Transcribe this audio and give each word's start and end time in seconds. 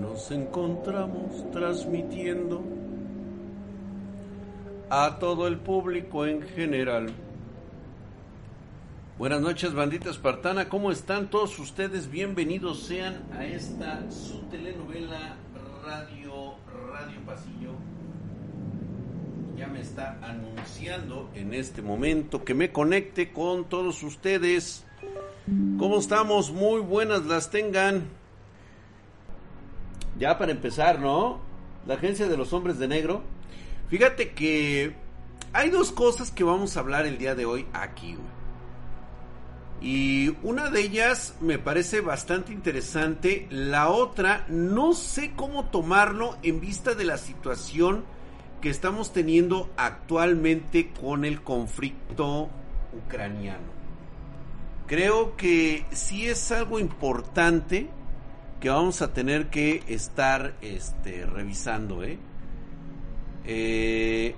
nos 0.00 0.30
encontramos 0.30 1.50
transmitiendo 1.50 2.62
a 4.90 5.18
todo 5.18 5.46
el 5.46 5.58
público 5.58 6.26
en 6.26 6.42
general. 6.42 7.12
Buenas 9.18 9.40
noches, 9.40 9.74
bandita 9.74 10.10
espartana. 10.10 10.68
¿Cómo 10.68 10.92
están 10.92 11.28
todos 11.28 11.58
ustedes? 11.58 12.10
Bienvenidos 12.10 12.84
sean 12.84 13.24
a 13.32 13.44
esta 13.44 14.08
su 14.10 14.42
telenovela 14.42 15.36
Radio 15.84 16.54
Radio 16.92 17.20
Pasillo. 17.26 17.72
Ya 19.56 19.66
me 19.66 19.80
está 19.80 20.18
anunciando 20.22 21.28
en 21.34 21.52
este 21.52 21.82
momento 21.82 22.44
que 22.44 22.54
me 22.54 22.70
conecte 22.70 23.32
con 23.32 23.68
todos 23.68 24.04
ustedes. 24.04 24.84
¿Cómo 25.78 25.98
estamos? 25.98 26.52
Muy 26.52 26.80
buenas 26.80 27.26
las 27.26 27.50
tengan. 27.50 28.17
Ya 30.18 30.36
para 30.36 30.52
empezar, 30.52 30.98
¿no? 30.98 31.40
La 31.86 31.94
Agencia 31.94 32.26
de 32.26 32.36
los 32.36 32.52
Hombres 32.52 32.78
de 32.78 32.88
Negro. 32.88 33.22
Fíjate 33.88 34.32
que 34.32 34.94
hay 35.52 35.70
dos 35.70 35.92
cosas 35.92 36.30
que 36.30 36.44
vamos 36.44 36.76
a 36.76 36.80
hablar 36.80 37.06
el 37.06 37.18
día 37.18 37.34
de 37.34 37.46
hoy 37.46 37.66
aquí. 37.72 38.16
Y 39.80 40.34
una 40.42 40.70
de 40.70 40.80
ellas 40.80 41.36
me 41.40 41.58
parece 41.58 42.00
bastante 42.00 42.52
interesante. 42.52 43.46
La 43.50 43.88
otra, 43.90 44.44
no 44.48 44.92
sé 44.92 45.32
cómo 45.36 45.66
tomarlo 45.66 46.36
en 46.42 46.60
vista 46.60 46.94
de 46.94 47.04
la 47.04 47.16
situación 47.16 48.04
que 48.60 48.70
estamos 48.70 49.12
teniendo 49.12 49.70
actualmente 49.76 50.90
con 51.00 51.24
el 51.24 51.42
conflicto 51.42 52.50
ucraniano. 52.92 53.78
Creo 54.88 55.36
que 55.36 55.84
sí 55.92 56.26
es 56.26 56.50
algo 56.50 56.80
importante 56.80 57.88
que 58.60 58.68
vamos 58.68 59.02
a 59.02 59.12
tener 59.12 59.48
que 59.48 59.82
estar 59.86 60.54
este, 60.60 61.24
revisando. 61.26 62.02
¿eh? 62.02 62.18
Eh, 63.44 64.34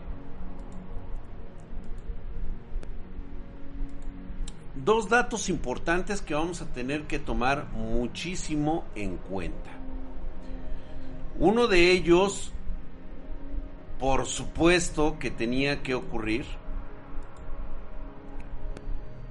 dos 4.85 5.09
datos 5.09 5.49
importantes 5.49 6.21
que 6.21 6.35
vamos 6.35 6.61
a 6.61 6.67
tener 6.67 7.05
que 7.05 7.19
tomar 7.19 7.67
muchísimo 7.73 8.85
en 8.95 9.17
cuenta. 9.17 9.71
Uno 11.39 11.67
de 11.67 11.91
ellos, 11.91 12.53
por 13.99 14.27
supuesto 14.27 15.19
que 15.19 15.31
tenía 15.31 15.83
que 15.83 15.95
ocurrir 15.95 16.45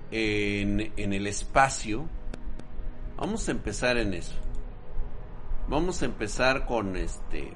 en, 0.09 0.91
en 0.97 1.13
el 1.13 1.27
espacio. 1.27 2.05
Vamos 3.17 3.47
a 3.47 3.51
empezar 3.51 3.97
en 3.97 4.15
eso. 4.15 4.48
Vamos 5.69 6.01
a 6.01 6.05
empezar 6.05 6.65
con 6.65 6.95
este 6.97 7.53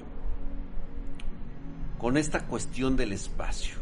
con 1.98 2.16
esta 2.16 2.46
cuestión 2.46 2.96
del 2.96 3.12
espacio. 3.12 3.76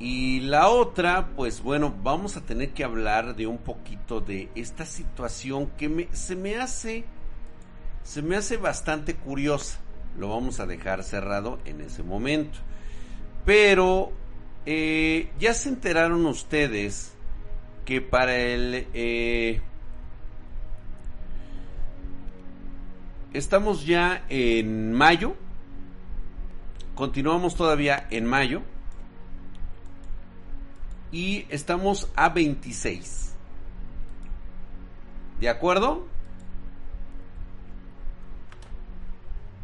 Y 0.00 0.40
la 0.40 0.68
otra, 0.68 1.28
pues 1.36 1.62
bueno, 1.62 1.94
vamos 2.02 2.36
a 2.36 2.40
tener 2.40 2.72
que 2.72 2.82
hablar 2.82 3.36
de 3.36 3.46
un 3.46 3.58
poquito 3.58 4.20
de 4.20 4.48
esta 4.54 4.86
situación 4.86 5.68
que 5.76 6.08
se 6.12 6.34
me 6.34 6.56
hace 6.56 7.04
se 8.02 8.22
me 8.22 8.34
hace 8.34 8.56
bastante 8.56 9.14
curiosa. 9.14 9.78
Lo 10.18 10.30
vamos 10.30 10.58
a 10.58 10.66
dejar 10.66 11.04
cerrado 11.04 11.60
en 11.64 11.80
ese 11.80 12.02
momento. 12.02 12.58
Pero 13.44 14.10
eh, 14.66 15.30
ya 15.38 15.54
se 15.54 15.68
enteraron 15.68 16.26
ustedes 16.26 17.14
que 17.84 18.00
para 18.00 18.36
el 18.36 18.88
eh, 18.94 19.60
estamos 23.32 23.86
ya 23.86 24.24
en 24.28 24.92
mayo 24.92 25.36
Continuamos 27.00 27.54
todavía 27.54 28.06
en 28.10 28.26
mayo. 28.26 28.60
Y 31.10 31.46
estamos 31.48 32.10
a 32.14 32.28
26. 32.28 33.34
¿De 35.40 35.48
acuerdo? 35.48 36.06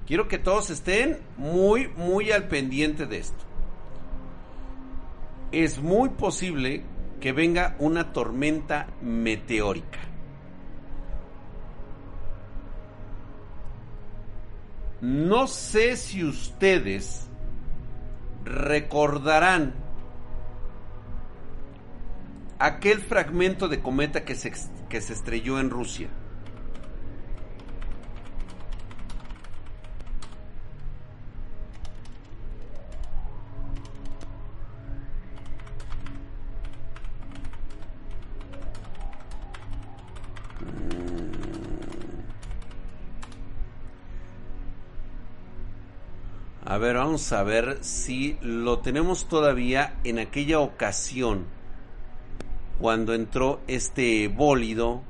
Quiero 0.07 0.29
que 0.29 0.39
todos 0.39 0.71
estén 0.71 1.19
muy, 1.37 1.89
muy 1.89 2.33
al 2.33 2.49
pendiente 2.49 3.05
de 3.05 3.19
esto. 3.19 3.45
Es 5.53 5.79
muy 5.79 6.09
posible 6.09 6.85
que 7.21 7.33
venga 7.33 7.77
una 7.79 8.15
tormenta 8.15 8.87
meteórica. 9.03 9.99
No 15.01 15.47
sé 15.47 15.97
si 15.97 16.25
ustedes 16.25 17.29
recordarán 18.45 19.75
aquel 22.59 23.01
fragmento 23.01 23.69
de 23.69 23.81
cometa 23.81 24.25
que 24.25 24.35
se, 24.35 24.53
que 24.89 25.01
se 25.01 25.13
estrelló 25.13 25.61
en 25.61 25.71
Rusia. 25.71 26.09
A 46.77 46.79
ver, 46.79 46.97
vamos 46.97 47.33
a 47.33 47.43
ver 47.43 47.79
si 47.83 48.37
lo 48.43 48.81
tenemos 48.81 49.31
todavía 49.31 49.99
en 50.05 50.19
aquella 50.19 50.61
ocasión 50.61 51.47
cuando 52.79 53.15
entró 53.15 53.61
este 53.67 54.29
bólido. 54.29 55.01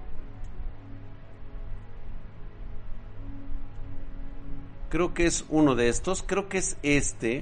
Creo 4.90 5.12
que 5.12 5.26
es 5.26 5.44
uno 5.48 5.74
de 5.74 5.88
estos, 5.88 6.22
creo 6.22 6.48
que 6.48 6.58
es 6.58 6.76
este. 6.84 7.40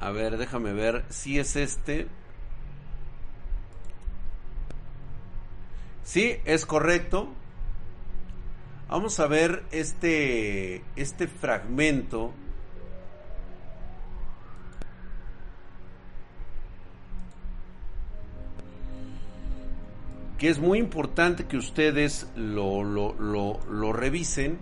A 0.00 0.10
ver, 0.10 0.36
déjame 0.36 0.72
ver 0.72 1.04
si 1.10 1.38
es 1.38 1.54
este. 1.54 2.08
Sí, 6.02 6.38
es 6.44 6.66
correcto. 6.66 7.28
Vamos 8.92 9.18
a 9.20 9.26
ver 9.26 9.64
este, 9.70 10.84
este 10.96 11.26
fragmento. 11.26 12.34
Que 20.36 20.50
es 20.50 20.58
muy 20.58 20.78
importante 20.78 21.46
que 21.46 21.56
ustedes 21.56 22.30
lo, 22.36 22.84
lo, 22.84 23.14
lo, 23.14 23.60
lo 23.70 23.94
revisen. 23.94 24.58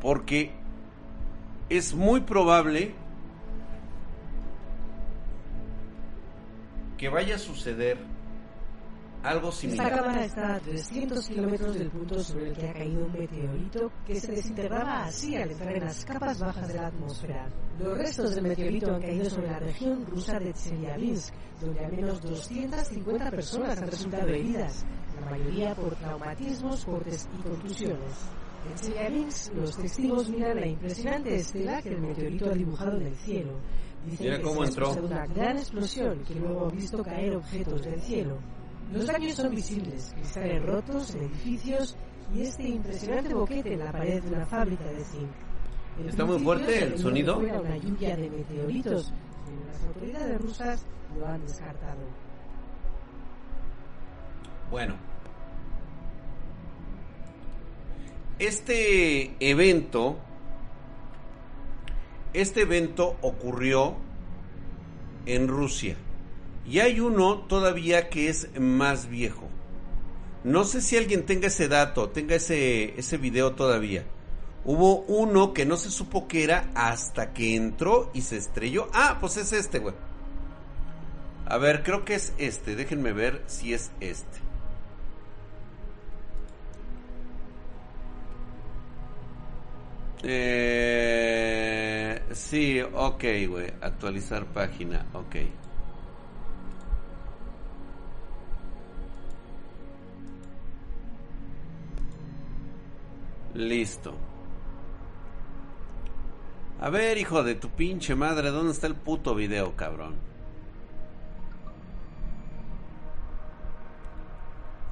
Porque 0.00 0.52
es 1.68 1.92
muy 1.92 2.22
probable 2.22 2.94
que 6.96 7.10
vaya 7.10 7.34
a 7.34 7.38
suceder 7.38 7.98
algo 9.22 9.50
similar. 9.52 9.86
Esta 9.86 10.02
cámara 10.02 10.24
está 10.24 10.54
a 10.54 10.60
300 10.60 11.28
kilómetros 11.28 11.78
del 11.78 11.90
punto 11.90 12.22
sobre 12.22 12.48
el 12.48 12.56
que 12.56 12.68
ha 12.68 12.72
caído 12.72 13.04
un 13.04 13.12
meteorito 13.12 13.92
que 14.06 14.20
se 14.20 14.32
desintegraba 14.32 15.04
así 15.04 15.36
al 15.36 15.50
entrar 15.50 15.76
en 15.76 15.84
las 15.84 16.04
capas 16.04 16.38
bajas 16.38 16.68
de 16.68 16.74
la 16.74 16.86
atmósfera. 16.88 17.48
Los 17.78 17.98
restos 17.98 18.34
del 18.34 18.44
meteorito 18.44 18.94
han 18.94 19.02
caído 19.02 19.28
sobre 19.30 19.48
la 19.48 19.58
región 19.58 20.06
rusa 20.06 20.38
de 20.38 20.52
Chelyabinsk, 20.52 21.34
donde 21.60 21.84
al 21.84 21.92
menos 21.92 22.20
250 22.20 23.30
personas 23.30 23.78
han 23.78 23.88
resultado 23.88 24.28
heridas, 24.28 24.84
la 25.20 25.30
mayoría 25.30 25.74
por 25.74 25.94
traumatismos, 25.96 26.84
cortes 26.84 27.28
y 27.38 27.42
contusiones. 27.42 28.14
En 28.68 28.74
Chelyabinsk, 28.74 29.54
los 29.54 29.76
testigos 29.76 30.28
miran 30.28 30.60
la 30.60 30.66
impresionante 30.66 31.34
estela 31.36 31.82
que 31.82 31.90
el 31.90 32.00
meteorito 32.00 32.50
ha 32.50 32.54
dibujado 32.54 32.96
en 32.96 33.06
el 33.06 33.16
cielo 33.16 33.52
Dicen 34.06 34.26
Mira 34.26 34.36
que 34.38 34.42
cómo 34.42 34.62
se 34.62 34.68
entró. 34.68 34.92
una 34.92 35.26
gran 35.26 35.58
explosión 35.58 36.24
que 36.24 36.34
luego 36.34 36.66
ha 36.66 36.70
visto 36.70 37.02
caer 37.02 37.36
objetos 37.36 37.82
del 37.82 38.00
cielo. 38.00 38.38
Los 38.92 39.06
daños 39.06 39.34
son 39.34 39.54
visibles, 39.54 40.12
cristales 40.14 40.62
rotos 40.64 41.14
edificios 41.14 41.96
y 42.34 42.42
este 42.42 42.68
impresionante 42.68 43.34
boquete 43.34 43.74
en 43.74 43.80
la 43.80 43.92
pared 43.92 44.22
de 44.22 44.28
una 44.34 44.46
fábrica 44.46 44.84
de 44.84 45.04
zinc. 45.04 45.28
En 46.00 46.08
¿Está 46.08 46.24
muy 46.24 46.38
fuerte 46.38 46.84
el 46.84 46.98
sonido? 46.98 47.38
una 47.38 47.76
lluvia 47.76 48.16
de 48.16 48.30
meteoritos, 48.30 49.12
pero 49.44 49.66
las 49.66 49.84
autoridades 49.84 50.40
rusas 50.40 50.86
lo 51.18 51.26
han 51.26 51.40
descartado. 51.42 52.00
Bueno. 54.70 54.94
Este 58.38 59.34
evento, 59.40 60.16
este 62.32 62.62
evento 62.62 63.16
ocurrió 63.20 63.96
en 65.26 65.48
Rusia. 65.48 65.96
Y 66.68 66.80
hay 66.80 67.00
uno 67.00 67.38
todavía 67.48 68.10
que 68.10 68.28
es 68.28 68.48
más 68.60 69.08
viejo. 69.08 69.48
No 70.44 70.64
sé 70.64 70.82
si 70.82 70.96
alguien 70.96 71.24
tenga 71.24 71.46
ese 71.46 71.66
dato, 71.66 72.10
tenga 72.10 72.34
ese, 72.34 72.98
ese 72.98 73.16
video 73.16 73.54
todavía. 73.54 74.04
Hubo 74.64 75.00
uno 75.02 75.54
que 75.54 75.64
no 75.64 75.78
se 75.78 75.90
supo 75.90 76.28
que 76.28 76.44
era 76.44 76.70
hasta 76.74 77.32
que 77.32 77.56
entró 77.56 78.10
y 78.12 78.20
se 78.20 78.36
estrelló. 78.36 78.88
Ah, 78.92 79.16
pues 79.20 79.38
es 79.38 79.52
este, 79.52 79.78
güey. 79.78 79.94
A 81.46 81.56
ver, 81.56 81.82
creo 81.82 82.04
que 82.04 82.14
es 82.14 82.34
este. 82.36 82.76
Déjenme 82.76 83.12
ver 83.14 83.42
si 83.46 83.72
es 83.72 83.90
este. 84.00 84.38
Eh, 90.22 92.20
sí, 92.32 92.82
ok, 92.82 93.24
güey. 93.48 93.72
Actualizar 93.80 94.44
página, 94.46 95.06
ok. 95.14 95.36
Listo. 103.58 104.14
A 106.80 106.90
ver, 106.90 107.18
hijo 107.18 107.42
de 107.42 107.56
tu 107.56 107.70
pinche 107.70 108.14
madre, 108.14 108.52
¿dónde 108.52 108.70
está 108.70 108.86
el 108.86 108.94
puto 108.94 109.34
video, 109.34 109.74
cabrón? 109.74 110.14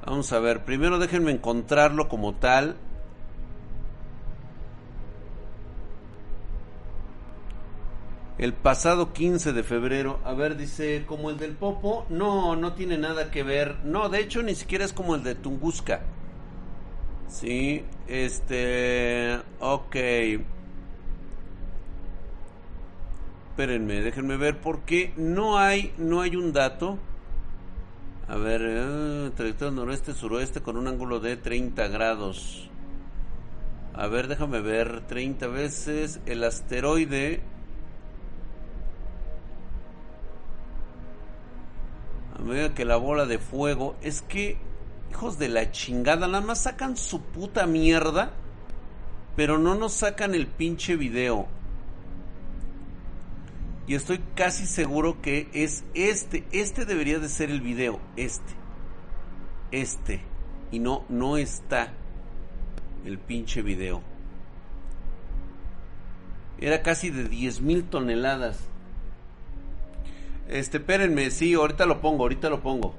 Vamos 0.05 0.33
a 0.33 0.39
ver, 0.39 0.65
primero 0.65 0.99
déjenme 0.99 1.31
encontrarlo 1.31 2.09
como 2.09 2.35
tal. 2.35 2.75
El 8.37 8.53
pasado 8.53 9.13
15 9.13 9.53
de 9.53 9.63
febrero, 9.63 10.19
a 10.25 10.33
ver, 10.33 10.57
dice, 10.57 11.05
como 11.07 11.29
el 11.29 11.37
del 11.37 11.55
Popo, 11.55 12.05
no, 12.09 12.57
no 12.57 12.73
tiene 12.73 12.97
nada 12.97 13.31
que 13.31 13.43
ver. 13.43 13.77
No, 13.85 14.09
de 14.09 14.19
hecho 14.19 14.43
ni 14.43 14.55
siquiera 14.55 14.83
es 14.83 14.91
como 14.91 15.15
el 15.15 15.23
de 15.23 15.35
Tunguska. 15.35 16.01
Sí, 17.27 17.83
este, 18.07 19.39
ok. 19.59 19.95
Espérenme, 23.49 24.01
déjenme 24.01 24.37
ver 24.37 24.59
porque 24.59 25.13
no 25.17 25.57
hay, 25.57 25.93
no 25.97 26.21
hay 26.21 26.35
un 26.35 26.53
dato. 26.53 26.97
A 28.27 28.35
ver, 28.35 28.61
eh, 28.63 29.31
trayectoria 29.35 29.73
noroeste 29.73 30.13
suroeste 30.13 30.61
con 30.61 30.77
un 30.77 30.87
ángulo 30.87 31.19
de 31.19 31.37
30 31.37 31.87
grados. 31.87 32.69
A 33.93 34.07
ver, 34.07 34.27
déjame 34.27 34.61
ver 34.61 35.01
30 35.07 35.47
veces 35.47 36.19
el 36.27 36.43
asteroide. 36.43 37.41
A 42.37 42.43
medida 42.43 42.75
que 42.75 42.85
la 42.85 42.97
bola 42.97 43.25
de 43.25 43.39
fuego 43.39 43.95
es 44.01 44.21
que 44.21 44.57
hijos 45.11 45.37
de 45.39 45.49
la 45.49 45.71
chingada, 45.71 46.27
nada 46.27 46.45
más 46.45 46.63
sacan 46.63 46.97
su 46.97 47.21
puta 47.21 47.65
mierda, 47.65 48.31
pero 49.35 49.57
no 49.57 49.75
nos 49.75 49.93
sacan 49.93 50.35
el 50.35 50.47
pinche 50.47 50.95
video. 50.95 51.47
Y 53.87 53.95
estoy 53.95 54.19
casi 54.35 54.65
seguro 54.65 55.21
que 55.21 55.49
es 55.53 55.83
este, 55.93 56.43
este 56.51 56.85
debería 56.85 57.19
de 57.19 57.29
ser 57.29 57.49
el 57.49 57.61
video, 57.61 57.99
este. 58.17 58.53
Este. 59.71 60.21
Y 60.71 60.79
no, 60.79 61.05
no 61.07 61.37
está 61.37 61.93
el 63.05 63.17
pinche 63.17 63.61
video. 63.61 64.01
Era 66.59 66.81
casi 66.81 67.11
de 67.11 67.29
10 67.29 67.61
mil 67.61 67.83
toneladas. 67.85 68.59
Este, 70.49 70.77
espérenme, 70.77 71.29
sí, 71.29 71.53
ahorita 71.53 71.85
lo 71.85 72.01
pongo, 72.01 72.23
ahorita 72.23 72.49
lo 72.49 72.61
pongo. 72.61 72.95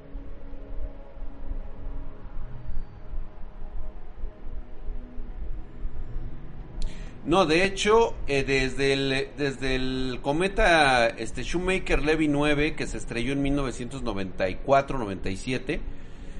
No, 7.28 7.44
de 7.44 7.64
hecho, 7.66 8.14
eh, 8.26 8.42
desde, 8.42 8.94
el, 8.94 9.28
desde 9.36 9.74
el 9.74 10.20
cometa 10.22 11.08
este, 11.08 11.42
Shoemaker 11.42 12.02
Levy 12.02 12.26
9, 12.26 12.74
que 12.74 12.86
se 12.86 12.96
estrelló 12.96 13.34
en 13.34 13.44
1994-97, 13.44 15.80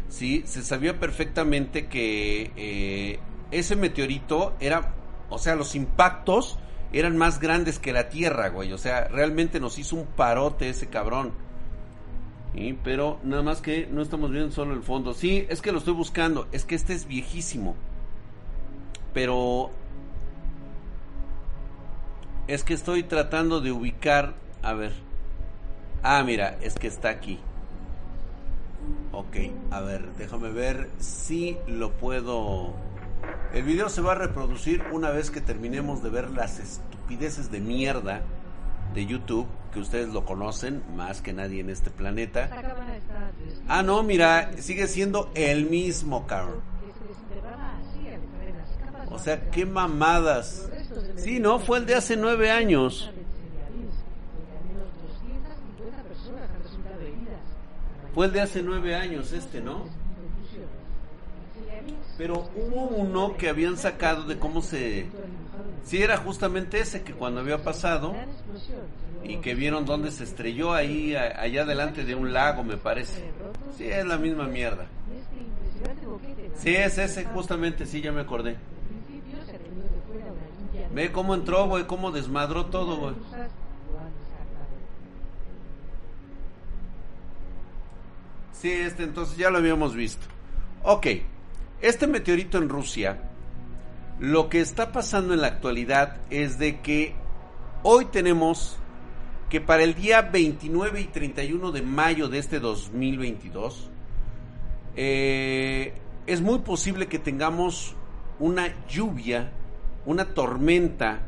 sí, 0.08 0.44
se 0.46 0.62
sabía 0.62 0.99
perfectamente 0.99 1.88
que 1.88 2.52
eh, 2.56 3.19
ese 3.50 3.76
meteorito 3.76 4.55
era, 4.61 4.94
o 5.29 5.37
sea, 5.37 5.56
los 5.56 5.75
impactos 5.75 6.58
eran 6.94 7.19
más 7.19 7.38
grandes 7.38 7.79
que 7.79 7.93
la 7.93 8.08
Tierra, 8.08 8.49
güey. 8.49 8.73
O 8.73 8.79
sea, 8.79 9.08
realmente 9.08 9.61
nos 9.61 9.79
hizo 9.79 9.94
un 9.94 10.06
parote 10.06 10.70
ese 10.70 10.87
cabrón. 10.87 11.32
Sí, 12.55 12.79
pero 12.82 13.20
nada 13.25 13.43
más 13.43 13.61
que 13.61 13.87
no 13.93 14.00
estamos 14.00 14.31
viendo 14.31 14.52
solo 14.52 14.73
el 14.73 14.82
fondo. 14.82 15.12
Sí, 15.12 15.44
es 15.50 15.61
que 15.61 15.70
lo 15.70 15.81
estoy 15.81 15.93
buscando. 15.93 16.49
Es 16.50 16.64
que 16.64 16.76
este 16.76 16.94
es 16.94 17.06
viejísimo. 17.06 17.76
Pero 19.12 19.70
es 22.49 22.65
que 22.65 22.75
estoy 22.75 23.05
tratando 23.05 23.61
de 23.61 23.71
ubicar. 23.71 24.35
A 24.62 24.73
ver. 24.73 24.93
Ah, 26.03 26.25
mira, 26.25 26.59
es 26.62 26.75
que 26.75 26.89
está 26.89 27.11
aquí. 27.11 27.39
Ok, 29.12 29.37
a 29.71 29.81
ver, 29.81 30.12
déjame 30.17 30.50
ver 30.50 30.89
si 30.99 31.59
lo 31.67 31.93
puedo. 31.93 32.75
El 33.53 33.65
video 33.65 33.89
se 33.89 34.00
va 34.00 34.12
a 34.12 34.15
reproducir 34.15 34.83
una 34.93 35.11
vez 35.11 35.31
que 35.31 35.41
terminemos 35.41 36.03
de 36.03 36.11
ver 36.11 36.31
las 36.31 36.59
estupideces 36.59 37.50
de 37.50 37.61
mierda 37.61 38.23
de 38.94 39.06
YouTube, 39.06 39.47
que 39.73 39.81
ustedes 39.81 40.09
lo 40.09 40.25
conocen 40.25 40.83
más 40.97 41.21
que 41.21 41.33
nadie 41.33 41.61
en 41.61 41.69
este 41.69 41.91
planeta. 41.91 42.49
Ah, 43.69 43.82
no, 43.82 44.03
mira, 44.03 44.53
sigue 44.58 44.87
siendo 44.87 45.31
el 45.34 45.67
mismo, 45.69 46.27
cabrón. 46.27 46.63
O 49.10 49.19
sea, 49.19 49.50
qué 49.50 49.65
mamadas. 49.67 50.69
Sí, 51.17 51.41
no, 51.41 51.58
fue 51.58 51.79
el 51.79 51.86
de 51.86 51.94
hace 51.94 52.17
nueve 52.17 52.50
años. 52.50 53.10
Fue 58.15 58.27
el 58.27 58.32
de 58.32 58.41
hace 58.41 58.62
nueve 58.62 58.94
años 58.94 59.32
este, 59.32 59.60
¿no? 59.60 59.84
Pero 62.17 62.48
hubo 62.56 62.88
uno 62.88 63.36
que 63.36 63.48
habían 63.48 63.77
sacado 63.77 64.24
de 64.24 64.38
cómo 64.38 64.60
se... 64.60 65.06
Sí, 65.84 66.03
era 66.03 66.17
justamente 66.17 66.81
ese 66.81 67.03
que 67.03 67.12
cuando 67.12 67.41
había 67.41 67.62
pasado 67.62 68.15
y 69.22 69.36
que 69.36 69.55
vieron 69.55 69.84
dónde 69.84 70.10
se 70.10 70.24
estrelló 70.24 70.72
ahí, 70.72 71.15
allá 71.15 71.65
delante 71.65 72.05
de 72.05 72.15
un 72.15 72.32
lago, 72.32 72.65
me 72.65 72.77
parece. 72.77 73.22
Sí, 73.77 73.84
es 73.86 74.05
la 74.05 74.19
misma 74.19 74.48
mierda. 74.48 74.86
Sí, 76.56 76.74
es 76.74 76.98
ese, 76.98 77.24
justamente, 77.27 77.86
sí, 77.86 78.00
ya 78.00 78.10
me 78.10 78.22
acordé. 78.22 78.56
Ve 80.95 81.13
cómo 81.13 81.35
entró, 81.35 81.67
güey, 81.67 81.87
cómo 81.87 82.11
desmadró 82.11 82.67
todo, 82.67 82.97
güey. 82.97 83.15
Sí, 88.53 88.73
este 88.73 89.05
entonces 89.05 89.37
ya 89.37 89.51
lo 89.51 89.59
habíamos 89.59 89.95
visto. 89.95 90.27
Ok, 90.83 91.07
este 91.81 92.07
meteorito 92.07 92.59
en 92.59 92.69
Rusia, 92.69 93.21
lo 94.19 94.49
que 94.49 94.61
está 94.61 94.91
pasando 94.91 95.35
en 95.35 95.43
la 95.43 95.47
actualidad 95.47 96.17
es 96.31 96.59
de 96.59 96.81
que 96.81 97.15
hoy 97.85 98.07
tenemos 98.07 98.79
que 99.49 99.61
para 99.61 99.83
el 99.83 99.95
día 99.95 100.23
29 100.23 101.01
y 101.01 101.05
31 101.05 101.73
de 101.73 101.83
mayo 101.83 102.29
de 102.29 102.39
este 102.39 102.61
2022, 102.61 103.91
eh, 104.97 105.95
es 106.27 106.41
muy 106.41 106.59
posible 106.59 107.07
que 107.07 107.19
tengamos 107.19 107.95
una 108.39 108.75
lluvia, 108.89 109.53
una 110.08 110.24
tormenta 110.24 111.20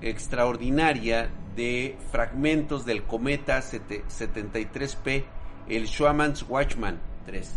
extraordinaria 0.00 1.28
de 1.56 1.98
fragmentos 2.12 2.86
del 2.86 3.02
cometa 3.02 3.58
73P, 3.58 5.24
el 5.68 5.88
Schwamann's 5.88 6.44
Watchman 6.48 7.00
3. 7.26 7.50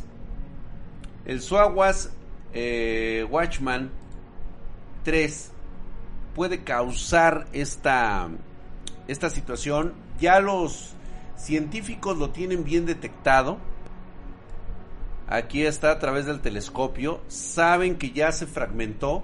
El 1.25 1.39
eh, 2.53 3.27
Watchman 3.29 3.91
3 5.03 5.51
puede 6.33 6.63
causar 6.63 7.45
esta, 7.53 8.27
esta 9.07 9.29
situación 9.29 9.93
ya 10.19 10.39
los 10.39 10.95
científicos 11.35 12.17
lo 12.17 12.31
tienen 12.31 12.63
bien 12.63 12.87
detectado. 12.87 13.59
Aquí 15.27 15.63
está 15.63 15.91
a 15.91 15.99
través 15.99 16.25
del 16.25 16.39
telescopio. 16.39 17.21
Saben 17.27 17.99
que 17.99 18.09
ya 18.09 18.31
se 18.31 18.47
fragmentó. 18.47 19.23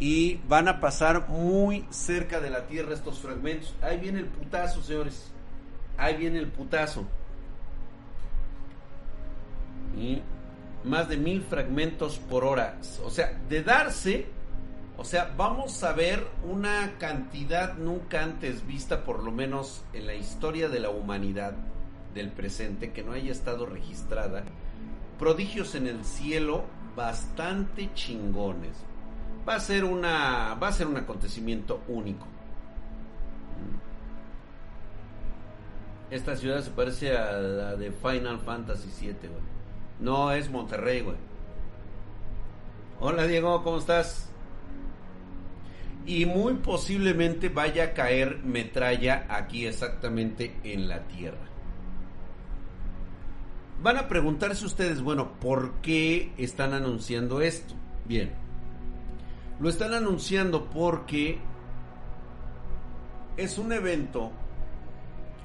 Y 0.00 0.40
van 0.48 0.68
a 0.68 0.80
pasar 0.80 1.28
muy 1.28 1.86
cerca 1.90 2.40
de 2.40 2.50
la 2.50 2.66
Tierra 2.66 2.94
estos 2.94 3.20
fragmentos. 3.20 3.74
Ahí 3.80 3.98
viene 3.98 4.20
el 4.20 4.26
putazo, 4.26 4.82
señores. 4.82 5.30
Ahí 5.96 6.16
viene 6.16 6.38
el 6.38 6.48
putazo. 6.48 7.04
Y 9.96 10.20
más 10.84 11.08
de 11.08 11.16
mil 11.16 11.42
fragmentos 11.42 12.18
por 12.18 12.44
hora. 12.44 12.78
O 13.04 13.10
sea, 13.10 13.40
de 13.48 13.62
darse, 13.62 14.26
o 14.96 15.04
sea, 15.04 15.32
vamos 15.36 15.82
a 15.82 15.92
ver 15.92 16.26
una 16.44 16.98
cantidad 16.98 17.74
nunca 17.74 18.22
antes 18.22 18.66
vista, 18.66 19.04
por 19.04 19.22
lo 19.22 19.32
menos 19.32 19.82
en 19.92 20.06
la 20.06 20.14
historia 20.14 20.68
de 20.68 20.80
la 20.80 20.90
humanidad 20.90 21.54
del 22.14 22.30
presente, 22.30 22.92
que 22.92 23.02
no 23.02 23.12
haya 23.12 23.32
estado 23.32 23.66
registrada. 23.66 24.44
Prodigios 25.18 25.74
en 25.74 25.86
el 25.86 26.04
cielo 26.04 26.64
bastante 26.96 27.92
chingones. 27.94 28.76
Va 29.46 29.56
a 29.56 29.60
ser 29.60 29.84
una, 29.84 30.54
va 30.54 30.68
a 30.68 30.72
ser 30.72 30.86
un 30.86 30.96
acontecimiento 30.96 31.82
único. 31.88 32.26
Esta 36.10 36.36
ciudad 36.36 36.62
se 36.62 36.70
parece 36.70 37.16
a 37.16 37.32
la 37.32 37.76
de 37.76 37.90
Final 37.90 38.38
Fantasy 38.40 38.88
VII. 39.00 39.30
No, 40.00 40.32
es 40.32 40.50
Monterrey, 40.50 41.00
güey. 41.00 41.16
Hola 43.00 43.26
Diego, 43.26 43.62
¿cómo 43.62 43.78
estás? 43.78 44.30
Y 46.06 46.26
muy 46.26 46.54
posiblemente 46.54 47.48
vaya 47.48 47.84
a 47.84 47.92
caer 47.92 48.38
metralla 48.44 49.26
aquí 49.28 49.66
exactamente 49.66 50.58
en 50.62 50.88
la 50.88 51.00
Tierra. 51.08 51.38
Van 53.82 53.98
a 53.98 54.08
preguntarse 54.08 54.64
ustedes, 54.64 55.02
bueno, 55.02 55.32
¿por 55.40 55.74
qué 55.82 56.32
están 56.38 56.72
anunciando 56.72 57.40
esto? 57.40 57.74
Bien, 58.06 58.32
lo 59.60 59.68
están 59.68 59.94
anunciando 59.94 60.66
porque 60.66 61.38
es 63.36 63.58
un 63.58 63.72
evento 63.72 64.30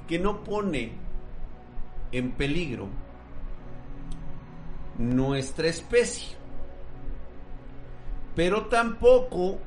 que 0.08 0.18
no 0.18 0.42
pone 0.42 0.92
en 2.12 2.32
peligro 2.32 2.88
nuestra 4.98 5.68
especie. 5.68 6.36
Pero 8.34 8.66
tampoco 8.66 9.58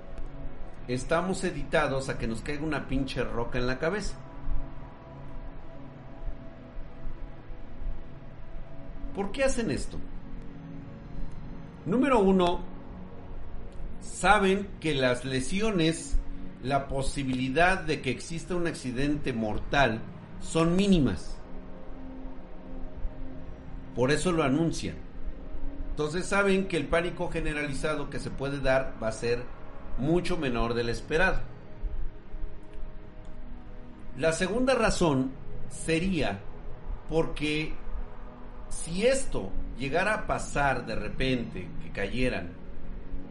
estamos 0.88 1.44
editados 1.44 2.10
a 2.10 2.18
que 2.18 2.28
nos 2.28 2.42
caiga 2.42 2.64
una 2.64 2.88
pinche 2.88 3.24
roca 3.24 3.58
en 3.58 3.68
la 3.68 3.80
cabeza. 3.80 4.16
¿Por 9.16 9.32
qué 9.32 9.44
hacen 9.44 9.70
esto? 9.70 9.98
Número 11.86 12.20
uno, 12.20 12.62
saben 14.04 14.68
que 14.80 14.94
las 14.94 15.26
lesiones, 15.26 16.18
la 16.62 16.88
posibilidad 16.88 17.80
de 17.80 18.02
que 18.02 18.12
exista 18.12 18.56
un 18.56 18.68
accidente 18.68 19.34
mortal 19.34 20.02
son 20.42 20.76
mínimas. 20.76 21.38
Por 23.96 24.12
eso 24.12 24.32
lo 24.32 24.44
anuncian. 24.44 24.96
Entonces 25.92 26.26
saben 26.26 26.68
que 26.68 26.78
el 26.78 26.88
pánico 26.88 27.30
generalizado 27.30 28.10
que 28.10 28.20
se 28.20 28.32
puede 28.32 28.60
dar 28.60 28.96
va 29.02 29.10
a 29.10 29.12
ser 29.12 29.44
mucho 29.98 30.38
menor 30.38 30.74
del 30.74 30.90
esperado. 30.90 31.40
La 34.18 34.32
segunda 34.32 34.76
razón 34.76 35.32
sería 35.70 36.40
porque 37.10 37.74
si 38.70 39.06
esto 39.06 39.50
llegara 39.78 40.14
a 40.14 40.28
pasar 40.28 40.86
de 40.86 40.96
repente, 40.96 41.68
que 41.84 41.92
cayeran 41.92 42.63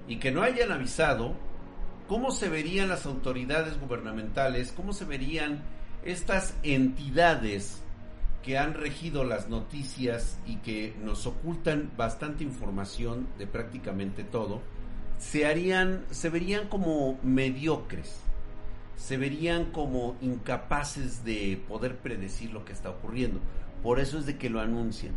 y 0.08 0.16
que 0.16 0.30
no 0.30 0.42
hayan 0.42 0.72
avisado, 0.72 1.34
¿cómo 2.08 2.30
se 2.30 2.48
verían 2.48 2.88
las 2.88 3.06
autoridades 3.06 3.80
gubernamentales? 3.80 4.72
¿Cómo 4.72 4.92
se 4.92 5.04
verían 5.04 5.62
estas 6.04 6.54
entidades 6.62 7.82
que 8.42 8.58
han 8.58 8.74
regido 8.74 9.24
las 9.24 9.48
noticias 9.48 10.38
y 10.46 10.56
que 10.56 10.94
nos 11.02 11.26
ocultan 11.26 11.92
bastante 11.96 12.42
información 12.42 13.28
de 13.38 13.46
prácticamente 13.46 14.24
todo, 14.24 14.60
se 15.18 15.46
harían, 15.46 16.04
se 16.10 16.28
verían 16.28 16.68
como 16.68 17.18
mediocres, 17.22 18.20
se 18.96 19.16
verían 19.16 19.66
como 19.66 20.16
incapaces 20.20 21.24
de 21.24 21.62
poder 21.68 21.96
predecir 21.98 22.52
lo 22.52 22.64
que 22.64 22.72
está 22.72 22.90
ocurriendo. 22.90 23.40
Por 23.82 24.00
eso 24.00 24.18
es 24.18 24.26
de 24.26 24.36
que 24.36 24.50
lo 24.50 24.60
anuncian. 24.60 25.14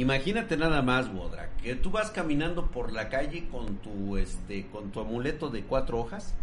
Imagínate 0.00 0.56
nada 0.56 0.80
más, 0.80 1.12
Wodra, 1.12 1.50
que 1.62 1.74
tú 1.74 1.90
vas 1.90 2.10
caminando 2.10 2.68
por 2.68 2.90
la 2.90 3.10
calle 3.10 3.46
con 3.48 3.76
tu 3.76 4.16
este 4.16 4.66
con 4.68 4.90
tu 4.92 5.00
amuleto 5.00 5.50
de 5.50 5.64
cuatro 5.64 5.98
hojas 5.98 6.34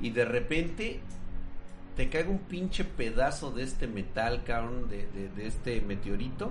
y 0.00 0.08
de 0.08 0.24
repente 0.24 1.00
te 1.98 2.08
caiga 2.08 2.30
un 2.30 2.38
pinche 2.38 2.82
pedazo 2.82 3.50
de 3.50 3.62
este 3.62 3.86
metal, 3.86 4.42
cabrón, 4.42 4.88
de, 4.88 5.06
de, 5.06 5.46
este 5.46 5.82
meteorito, 5.82 6.50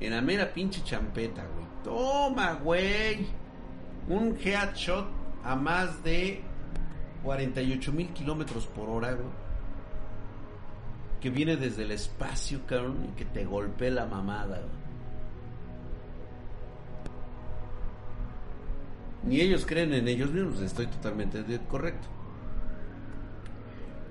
en 0.00 0.12
la 0.12 0.20
mera 0.20 0.52
pinche 0.52 0.84
champeta, 0.84 1.46
güey. 1.46 1.66
Toma, 1.82 2.52
güey. 2.62 3.26
Un 4.06 4.36
headshot 4.38 5.06
a 5.42 5.56
más 5.56 6.04
de 6.04 6.42
48 7.22 7.92
mil 7.92 8.08
kilómetros 8.10 8.66
por 8.66 8.90
hora, 8.90 9.12
güey. 9.12 9.30
Que 11.22 11.30
viene 11.30 11.56
desde 11.56 11.84
el 11.84 11.92
espacio, 11.92 12.60
cabrón, 12.66 13.08
y 13.10 13.16
que 13.16 13.24
te 13.24 13.46
golpea 13.46 13.90
la 13.90 14.04
mamada, 14.04 14.58
güey. 14.58 14.79
Ni 19.24 19.40
ellos 19.40 19.66
creen 19.66 19.92
en 19.92 20.08
ellos 20.08 20.30
mismos, 20.30 20.60
estoy 20.60 20.86
totalmente 20.86 21.42
correcto. 21.68 22.08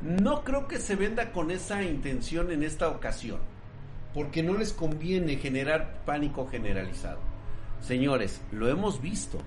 No 0.02 0.44
creo 0.44 0.68
que 0.68 0.80
se 0.80 0.96
venda 0.96 1.32
con 1.32 1.52
esa 1.52 1.84
intención 1.84 2.52
en 2.52 2.64
esta 2.64 2.88
ocasión, 2.90 3.40
porque 4.14 4.44
no 4.44 4.54
les 4.58 4.72
conviene 4.72 5.36
generar 5.38 6.06
pánico 6.06 6.48
generalizado. 6.48 7.20
Señores, 7.82 8.42
lo 8.52 8.70
hemos 8.70 9.02
visto. 9.02 9.40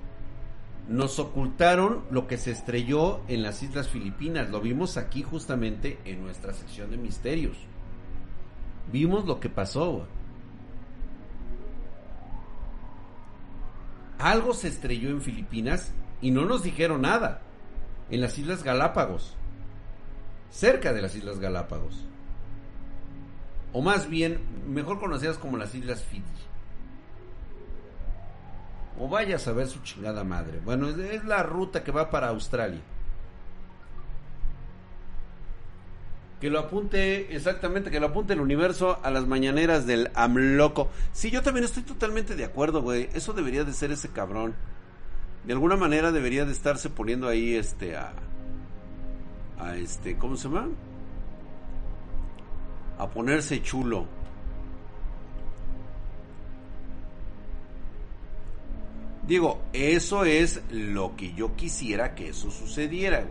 Nos 0.88 1.18
ocultaron 1.18 2.04
lo 2.10 2.26
que 2.26 2.38
se 2.38 2.50
estrelló 2.50 3.20
en 3.28 3.42
las 3.42 3.62
Islas 3.62 3.88
Filipinas. 3.88 4.50
Lo 4.50 4.60
vimos 4.60 4.96
aquí 4.96 5.22
justamente 5.22 5.98
en 6.04 6.22
nuestra 6.22 6.52
sección 6.52 6.90
de 6.90 6.96
misterios. 6.96 7.56
Vimos 8.90 9.24
lo 9.26 9.38
que 9.38 9.48
pasó. 9.48 10.06
Algo 14.22 14.54
se 14.54 14.68
estrelló 14.68 15.10
en 15.10 15.20
Filipinas 15.20 15.92
y 16.20 16.30
no 16.30 16.44
nos 16.44 16.62
dijeron 16.62 17.02
nada. 17.02 17.42
En 18.10 18.20
las 18.20 18.38
Islas 18.38 18.62
Galápagos 18.62 19.36
cerca 20.52 20.92
de 20.92 21.02
las 21.02 21.16
Islas 21.16 21.40
Galápagos. 21.40 22.04
O 23.72 23.80
más 23.80 24.08
bien, 24.08 24.38
mejor 24.68 25.00
conocidas 25.00 25.38
como 25.38 25.56
las 25.56 25.74
Islas 25.74 26.04
Fiji. 26.04 26.22
O 29.00 29.08
vaya 29.08 29.36
a 29.36 29.40
saber 29.40 29.66
su 29.66 29.80
chingada 29.80 30.22
madre. 30.22 30.60
Bueno, 30.62 30.88
es, 30.88 31.24
la 31.24 31.42
ruta 31.42 31.82
que 31.82 31.90
va 31.90 32.10
para 32.10 32.28
Australia. 32.28 32.80
Que 36.42 36.50
lo 36.50 36.58
apunte, 36.58 37.36
exactamente, 37.36 37.92
que 37.92 38.00
lo 38.00 38.06
apunte 38.06 38.32
el 38.32 38.40
universo 38.40 38.98
a 39.04 39.12
las 39.12 39.28
mañaneras 39.28 39.86
del 39.86 40.10
AMLOCO. 40.16 40.90
Sí, 41.12 41.30
yo 41.30 41.40
también 41.40 41.62
estoy 41.62 41.84
totalmente 41.84 42.34
de 42.34 42.44
acuerdo, 42.44 42.82
güey. 42.82 43.08
Eso 43.14 43.32
debería 43.32 43.62
de 43.62 43.72
ser 43.72 43.92
ese 43.92 44.08
cabrón. 44.08 44.56
De 45.46 45.52
alguna 45.52 45.76
manera 45.76 46.10
debería 46.10 46.44
de 46.44 46.50
estarse 46.50 46.90
poniendo 46.90 47.28
ahí 47.28 47.54
este 47.54 47.94
a 47.94 48.12
a 49.56 49.76
este, 49.76 50.18
¿cómo 50.18 50.36
se 50.36 50.48
llama? 50.48 50.68
A 52.98 53.08
ponerse 53.08 53.62
chulo. 53.62 54.08
Digo, 59.28 59.62
eso 59.72 60.24
es 60.24 60.60
lo 60.72 61.14
que 61.14 61.34
yo 61.34 61.54
quisiera 61.54 62.16
que 62.16 62.30
eso 62.30 62.50
sucediera. 62.50 63.28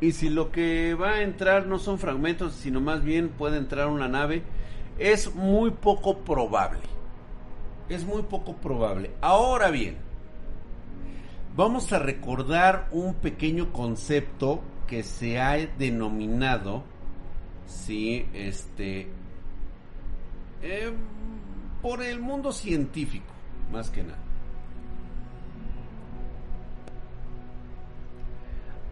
Y 0.00 0.12
si 0.12 0.28
lo 0.28 0.50
que 0.50 0.94
va 0.94 1.14
a 1.14 1.22
entrar 1.22 1.66
no 1.66 1.78
son 1.78 1.98
fragmentos, 1.98 2.54
sino 2.54 2.80
más 2.80 3.02
bien 3.02 3.28
puede 3.30 3.58
entrar 3.58 3.88
una 3.88 4.08
nave, 4.08 4.42
es 4.98 5.34
muy 5.34 5.70
poco 5.70 6.18
probable 6.18 6.94
es 7.88 8.04
muy 8.04 8.22
poco 8.22 8.54
probable. 8.56 9.10
Ahora 9.20 9.70
bien, 9.70 9.96
vamos 11.56 11.92
a 11.92 11.98
recordar 11.98 12.88
un 12.90 13.14
pequeño 13.14 13.72
concepto 13.72 14.62
que 14.86 15.02
se 15.02 15.40
ha 15.40 15.56
denominado, 15.78 16.82
sí, 17.66 18.26
este, 18.32 19.08
Eh, 20.66 20.90
por 21.82 22.02
el 22.02 22.20
mundo 22.20 22.50
científico, 22.50 23.26
más 23.70 23.90
que 23.90 24.02
nada. 24.02 24.23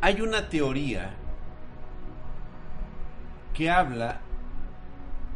Hay 0.02 0.20
una 0.20 0.48
teoría 0.48 1.14
que 3.54 3.70
habla 3.70 4.20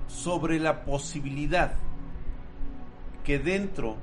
sobre 0.09 0.59
la 0.59 0.85
posibilidad 0.85 1.73
que 3.25 3.39
dentro 3.39 3.97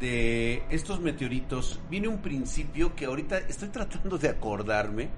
de 0.00 0.64
estos 0.68 1.00
meteoritos 1.00 1.80
viene 1.88 2.08
un 2.08 2.18
principio 2.18 2.94
que 2.94 3.06
ahorita 3.06 3.38
estoy 3.38 3.70
tratando 3.70 4.18
de 4.18 4.28
acordarme. 4.28 5.08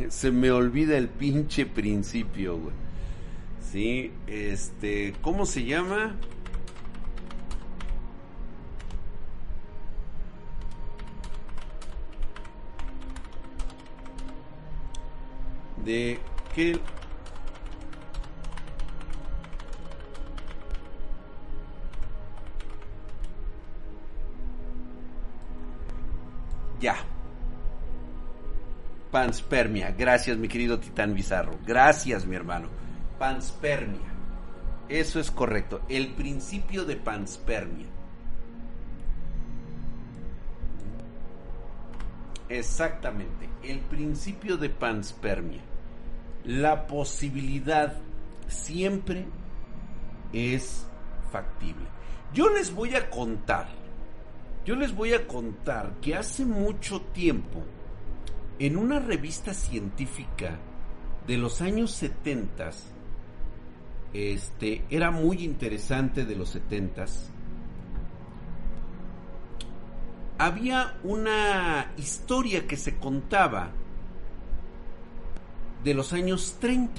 Se 0.08 0.32
me 0.32 0.50
olvida 0.50 0.98
el 0.98 1.08
pinche 1.08 1.64
principio, 1.64 2.58
güey. 2.58 2.74
Sí, 3.70 4.12
este, 4.26 5.14
¿cómo 5.22 5.46
se 5.46 5.64
llama? 5.64 6.16
De 15.84 16.18
que 16.54 16.78
ya. 26.80 26.96
Panspermia. 29.10 29.90
Gracias 29.92 30.36
mi 30.38 30.48
querido 30.48 30.78
titán 30.78 31.14
bizarro. 31.14 31.58
Gracias 31.66 32.26
mi 32.26 32.36
hermano. 32.36 32.68
Panspermia. 33.18 34.10
Eso 34.88 35.20
es 35.20 35.30
correcto. 35.30 35.82
El 35.88 36.08
principio 36.14 36.84
de 36.84 36.96
panspermia 36.96 37.86
Exactamente, 42.50 43.48
el 43.62 43.78
principio 43.78 44.56
de 44.56 44.70
panspermia. 44.70 45.60
La 46.44 46.88
posibilidad 46.88 47.96
siempre 48.48 49.24
es 50.32 50.84
factible. 51.30 51.86
Yo 52.34 52.50
les 52.50 52.74
voy 52.74 52.96
a 52.96 53.08
contar, 53.08 53.68
yo 54.64 54.74
les 54.74 54.92
voy 54.92 55.14
a 55.14 55.28
contar 55.28 55.92
que 56.00 56.16
hace 56.16 56.44
mucho 56.44 57.00
tiempo, 57.12 57.62
en 58.58 58.76
una 58.76 58.98
revista 58.98 59.54
científica 59.54 60.58
de 61.28 61.36
los 61.36 61.62
años 61.62 61.92
70, 61.92 62.70
este, 64.12 64.84
era 64.90 65.12
muy 65.12 65.44
interesante 65.44 66.24
de 66.24 66.34
los 66.34 66.50
70, 66.50 67.06
había 70.40 70.94
una 71.02 71.92
historia 71.98 72.66
que 72.66 72.78
se 72.78 72.96
contaba 72.96 73.72
de 75.84 75.92
los 75.92 76.14
años 76.14 76.56
30. 76.58 76.98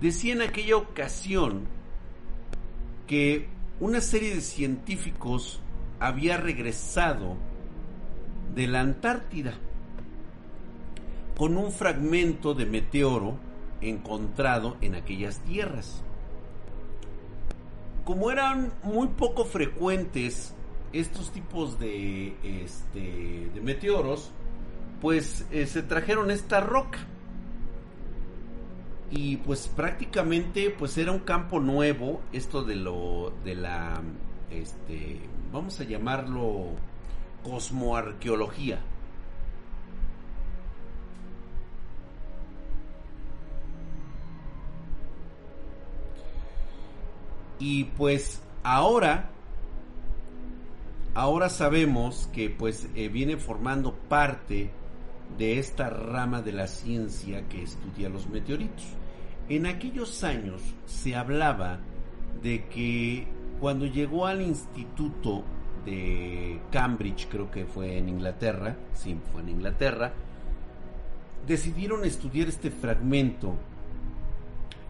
Decía 0.00 0.32
en 0.32 0.40
aquella 0.40 0.78
ocasión 0.78 1.68
que 3.06 3.50
una 3.80 4.00
serie 4.00 4.34
de 4.34 4.40
científicos 4.40 5.60
había 5.98 6.38
regresado 6.38 7.36
de 8.54 8.66
la 8.66 8.80
Antártida 8.80 9.52
con 11.36 11.58
un 11.58 11.70
fragmento 11.70 12.54
de 12.54 12.64
meteoro 12.64 13.36
encontrado 13.82 14.78
en 14.80 14.94
aquellas 14.94 15.40
tierras 15.40 16.02
como 18.04 18.30
eran 18.30 18.72
muy 18.82 19.08
poco 19.08 19.44
frecuentes 19.44 20.54
estos 20.92 21.30
tipos 21.30 21.78
de, 21.78 22.34
este, 22.42 23.50
de 23.54 23.60
meteoros, 23.60 24.32
pues 25.00 25.46
eh, 25.50 25.66
se 25.66 25.82
trajeron 25.82 26.30
esta 26.30 26.60
roca. 26.60 26.98
Y 29.10 29.38
pues 29.38 29.68
prácticamente 29.68 30.70
pues 30.70 30.96
era 30.96 31.10
un 31.10 31.20
campo 31.20 31.58
nuevo 31.58 32.20
esto 32.32 32.62
de 32.62 32.76
lo 32.76 33.32
de 33.44 33.56
la 33.56 34.00
este 34.52 35.18
vamos 35.52 35.80
a 35.80 35.84
llamarlo 35.84 36.76
cosmoarqueología. 37.42 38.78
Y 47.60 47.84
pues 47.84 48.42
ahora, 48.64 49.30
ahora 51.14 51.50
sabemos 51.50 52.28
que 52.32 52.48
pues 52.50 52.88
eh, 52.96 53.08
viene 53.08 53.36
formando 53.36 53.94
parte 53.94 54.70
de 55.38 55.58
esta 55.58 55.90
rama 55.90 56.42
de 56.42 56.52
la 56.52 56.66
ciencia 56.66 57.46
que 57.48 57.62
estudia 57.62 58.08
los 58.08 58.28
meteoritos. 58.28 58.84
En 59.48 59.66
aquellos 59.66 60.24
años 60.24 60.62
se 60.86 61.14
hablaba 61.14 61.80
de 62.42 62.66
que 62.68 63.26
cuando 63.60 63.84
llegó 63.84 64.26
al 64.26 64.40
instituto 64.40 65.44
de 65.84 66.60
Cambridge, 66.70 67.28
creo 67.28 67.50
que 67.50 67.66
fue 67.66 67.98
en 67.98 68.08
Inglaterra, 68.08 68.76
sí, 68.94 69.18
fue 69.32 69.42
en 69.42 69.50
Inglaterra, 69.50 70.14
decidieron 71.46 72.04
estudiar 72.04 72.48
este 72.48 72.70
fragmento 72.70 73.54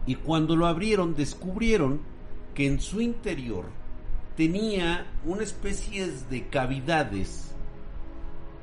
y 0.05 0.15
cuando 0.15 0.55
lo 0.55 0.67
abrieron 0.67 1.15
descubrieron 1.15 2.01
que 2.53 2.67
en 2.67 2.79
su 2.79 3.01
interior 3.01 3.65
tenía 4.35 5.05
una 5.25 5.43
especie 5.43 6.11
de 6.29 6.47
cavidades 6.47 7.53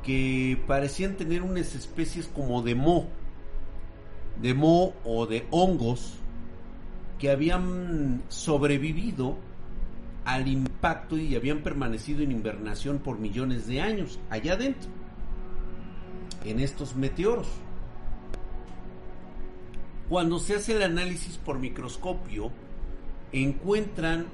que 0.02 0.62
parecían 0.66 1.16
tener 1.16 1.42
unas 1.42 1.74
especies 1.74 2.26
como 2.26 2.62
de 2.62 2.74
moho, 2.74 3.08
de 4.40 4.54
moho 4.54 4.94
o 5.04 5.26
de 5.26 5.46
hongos 5.50 6.14
que 7.18 7.30
habían 7.30 8.22
sobrevivido 8.28 9.36
al 10.24 10.46
impacto 10.46 11.16
y 11.16 11.34
habían 11.36 11.62
permanecido 11.62 12.22
en 12.22 12.32
invernación 12.32 12.98
por 12.98 13.18
millones 13.18 13.66
de 13.66 13.80
años 13.80 14.18
allá 14.30 14.54
adentro, 14.54 14.90
en 16.44 16.60
estos 16.60 16.94
meteoros. 16.94 17.48
Cuando 20.08 20.38
se 20.38 20.54
hace 20.54 20.76
el 20.76 20.82
análisis 20.82 21.36
por 21.38 21.58
microscopio, 21.58 22.50
encuentran 23.32 24.26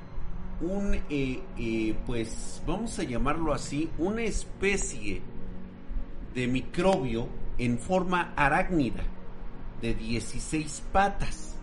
un, 0.60 0.94
eh, 1.10 1.40
eh, 1.58 1.96
pues 2.06 2.62
vamos 2.66 2.98
a 2.98 3.02
llamarlo 3.02 3.52
así, 3.52 3.90
una 3.98 4.22
especie 4.22 5.20
de 6.34 6.48
microbio 6.48 7.28
en 7.58 7.78
forma 7.78 8.32
arácnida 8.36 9.02
de 9.80 9.94
16 9.94 10.82
patas. 10.92 11.56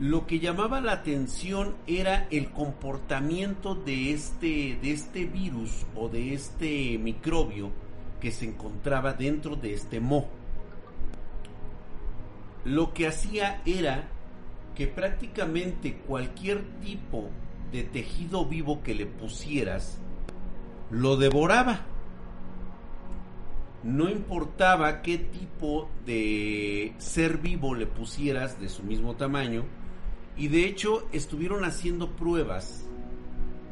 Lo 0.00 0.26
que 0.26 0.38
llamaba 0.38 0.80
la 0.80 0.92
atención 0.92 1.74
era 1.88 2.28
el 2.30 2.50
comportamiento 2.50 3.74
de 3.74 4.12
este, 4.12 4.78
de 4.80 4.92
este 4.92 5.26
virus 5.26 5.86
o 5.96 6.08
de 6.08 6.34
este 6.34 6.98
microbio 6.98 7.70
que 8.20 8.30
se 8.30 8.46
encontraba 8.46 9.12
dentro 9.12 9.54
de 9.54 9.74
este 9.74 10.00
mo 10.00 10.26
Lo 12.64 12.92
que 12.92 13.08
hacía 13.08 13.60
era 13.64 14.08
que 14.78 14.86
prácticamente 14.86 15.96
cualquier 16.06 16.62
tipo 16.80 17.30
de 17.72 17.82
tejido 17.82 18.46
vivo 18.46 18.80
que 18.84 18.94
le 18.94 19.06
pusieras 19.06 19.98
lo 20.92 21.16
devoraba. 21.16 21.80
No 23.82 24.08
importaba 24.08 25.02
qué 25.02 25.18
tipo 25.18 25.90
de 26.06 26.94
ser 26.98 27.38
vivo 27.38 27.74
le 27.74 27.86
pusieras 27.86 28.60
de 28.60 28.68
su 28.68 28.84
mismo 28.84 29.16
tamaño. 29.16 29.64
Y 30.36 30.46
de 30.46 30.66
hecho 30.66 31.08
estuvieron 31.10 31.64
haciendo 31.64 32.12
pruebas 32.12 32.86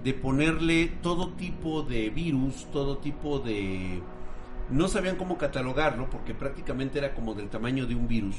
de 0.02 0.12
ponerle 0.12 0.88
todo 1.02 1.34
tipo 1.34 1.82
de 1.82 2.10
virus, 2.10 2.66
todo 2.72 2.98
tipo 2.98 3.38
de... 3.38 4.02
No 4.70 4.88
sabían 4.88 5.14
cómo 5.14 5.38
catalogarlo 5.38 6.10
porque 6.10 6.34
prácticamente 6.34 6.98
era 6.98 7.14
como 7.14 7.34
del 7.34 7.48
tamaño 7.48 7.86
de 7.86 7.94
un 7.94 8.08
virus, 8.08 8.34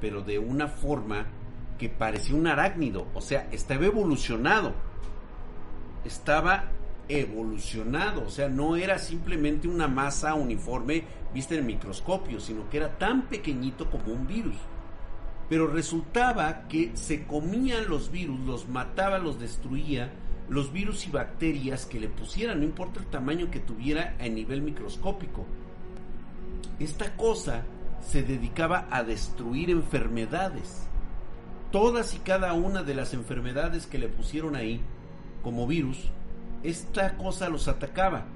pero 0.00 0.22
de 0.22 0.38
una 0.38 0.68
forma 0.68 1.26
que 1.78 1.88
parecía 1.88 2.34
un 2.34 2.46
arácnido, 2.46 3.06
o 3.14 3.20
sea, 3.20 3.48
estaba 3.52 3.86
evolucionado. 3.86 4.72
Estaba 6.04 6.64
evolucionado, 7.08 8.24
o 8.26 8.30
sea, 8.30 8.48
no 8.48 8.76
era 8.76 8.98
simplemente 8.98 9.68
una 9.68 9.88
masa 9.88 10.34
uniforme 10.34 11.04
vista 11.32 11.54
en 11.54 11.60
el 11.60 11.66
microscopio, 11.66 12.40
sino 12.40 12.68
que 12.70 12.78
era 12.78 12.96
tan 12.98 13.22
pequeñito 13.22 13.90
como 13.90 14.12
un 14.12 14.26
virus. 14.26 14.56
Pero 15.48 15.66
resultaba 15.66 16.66
que 16.68 16.92
se 16.94 17.26
comían 17.26 17.88
los 17.88 18.10
virus, 18.10 18.40
los 18.40 18.68
mataba, 18.68 19.18
los 19.18 19.38
destruía, 19.38 20.12
los 20.48 20.72
virus 20.72 21.06
y 21.06 21.10
bacterias 21.10 21.86
que 21.86 22.00
le 22.00 22.08
pusieran, 22.08 22.60
no 22.60 22.64
importa 22.64 23.00
el 23.00 23.06
tamaño 23.06 23.50
que 23.50 23.60
tuviera 23.60 24.14
a 24.18 24.28
nivel 24.28 24.62
microscópico. 24.62 25.46
esta 26.78 27.16
cosa 27.16 27.62
se 28.06 28.22
dedicaba 28.22 28.86
a 28.90 29.02
destruir 29.02 29.70
enfermedades. 29.70 30.88
Todas 31.74 32.14
y 32.14 32.18
cada 32.18 32.52
una 32.52 32.84
de 32.84 32.94
las 32.94 33.14
enfermedades 33.14 33.88
que 33.88 33.98
le 33.98 34.06
pusieron 34.06 34.54
ahí 34.54 34.80
como 35.42 35.66
virus, 35.66 35.98
esta 36.62 37.16
cosa 37.16 37.48
los 37.48 37.66
atacaba. 37.66 38.26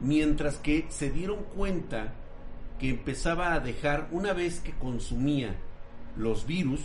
Mientras 0.00 0.58
que 0.58 0.84
se 0.90 1.08
dieron 1.08 1.38
cuenta 1.56 2.12
que 2.78 2.90
empezaba 2.90 3.54
a 3.54 3.60
dejar, 3.60 4.08
una 4.10 4.34
vez 4.34 4.60
que 4.60 4.72
consumía 4.72 5.54
los 6.18 6.44
virus, 6.46 6.82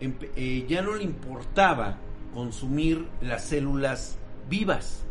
eh, 0.00 0.66
ya 0.68 0.82
no 0.82 0.96
le 0.96 1.04
importaba 1.04 1.96
consumir 2.34 3.08
las 3.22 3.44
células 3.44 4.18
vivas. 4.50 5.02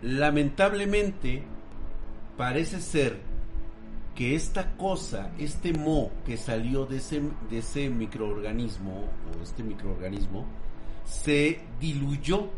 Lamentablemente, 0.00 1.42
parece 2.38 2.80
ser 2.80 3.35
que 4.16 4.34
esta 4.34 4.72
cosa, 4.78 5.30
este 5.38 5.74
mo 5.74 6.10
que 6.24 6.38
salió 6.38 6.86
de 6.86 6.96
ese, 6.96 7.90
microorganismo, 7.90 9.04
o 9.38 9.42
este 9.42 9.62
microorganismo, 9.62 10.46
se 11.04 11.60
diluyó 11.78 12.48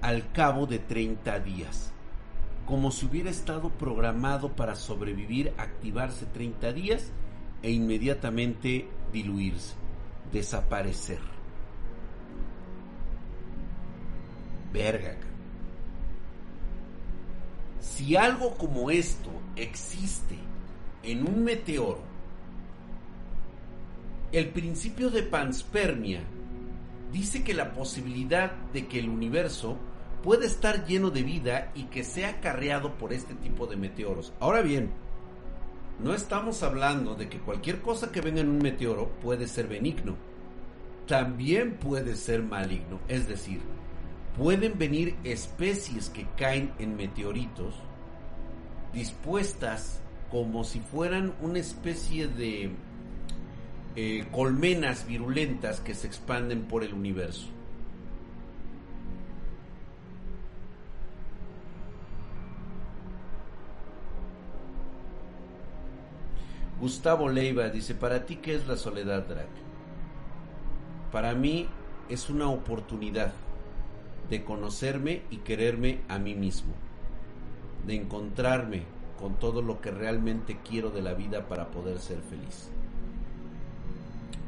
al 0.00 0.30
cabo 0.30 0.66
de 0.66 0.78
30 0.78 1.40
días, 1.40 1.92
como 2.64 2.92
si 2.92 3.06
hubiera 3.06 3.28
estado 3.28 3.70
programado 3.70 4.52
para 4.52 4.76
sobrevivir, 4.76 5.52
activarse 5.58 6.26
30 6.26 6.72
días 6.72 7.10
e 7.62 7.72
inmediatamente 7.72 8.88
diluirse, 9.12 9.74
desaparecer. 10.32 11.18
Verga. 14.72 15.16
Si 17.80 18.14
algo 18.14 18.54
como 18.54 18.92
esto 18.92 19.28
existe 19.56 20.51
en 21.02 21.26
un 21.26 21.44
meteoro, 21.44 22.00
el 24.32 24.48
principio 24.48 25.10
de 25.10 25.22
panspermia 25.22 26.20
dice 27.12 27.44
que 27.44 27.54
la 27.54 27.74
posibilidad 27.74 28.52
de 28.72 28.86
que 28.86 28.98
el 28.98 29.08
universo 29.08 29.76
puede 30.22 30.46
estar 30.46 30.86
lleno 30.86 31.10
de 31.10 31.22
vida 31.22 31.72
y 31.74 31.84
que 31.84 32.04
sea 32.04 32.30
acarreado 32.30 32.96
por 32.96 33.12
este 33.12 33.34
tipo 33.34 33.66
de 33.66 33.76
meteoros. 33.76 34.32
Ahora 34.40 34.62
bien, 34.62 34.90
no 36.02 36.14
estamos 36.14 36.62
hablando 36.62 37.14
de 37.14 37.28
que 37.28 37.38
cualquier 37.38 37.80
cosa 37.80 38.10
que 38.10 38.20
venga 38.20 38.40
en 38.40 38.48
un 38.48 38.58
meteoro 38.58 39.10
puede 39.22 39.46
ser 39.46 39.68
benigno. 39.68 40.16
También 41.06 41.74
puede 41.74 42.16
ser 42.16 42.42
maligno. 42.42 43.00
Es 43.08 43.28
decir, 43.28 43.60
pueden 44.38 44.78
venir 44.78 45.16
especies 45.24 46.08
que 46.08 46.26
caen 46.36 46.72
en 46.78 46.96
meteoritos 46.96 47.74
dispuestas 48.92 50.01
como 50.32 50.64
si 50.64 50.80
fueran 50.80 51.34
una 51.42 51.58
especie 51.58 52.26
de 52.26 52.70
eh, 53.96 54.26
colmenas 54.32 55.06
virulentas 55.06 55.80
que 55.80 55.94
se 55.94 56.06
expanden 56.06 56.62
por 56.62 56.84
el 56.84 56.94
universo. 56.94 57.48
Gustavo 66.80 67.28
Leiva 67.28 67.68
dice, 67.68 67.94
¿para 67.94 68.24
ti 68.24 68.36
qué 68.36 68.54
es 68.54 68.66
la 68.66 68.76
soledad, 68.76 69.26
Drag? 69.28 69.46
Para 71.12 71.34
mí 71.34 71.68
es 72.08 72.30
una 72.30 72.48
oportunidad 72.48 73.34
de 74.30 74.42
conocerme 74.44 75.24
y 75.30 75.36
quererme 75.38 76.00
a 76.08 76.18
mí 76.18 76.34
mismo, 76.34 76.72
de 77.86 77.96
encontrarme 77.96 79.01
con 79.22 79.36
todo 79.36 79.62
lo 79.62 79.80
que 79.80 79.92
realmente 79.92 80.58
quiero 80.68 80.90
de 80.90 81.00
la 81.00 81.14
vida 81.14 81.46
para 81.46 81.70
poder 81.70 82.00
ser 82.00 82.18
feliz. 82.22 82.68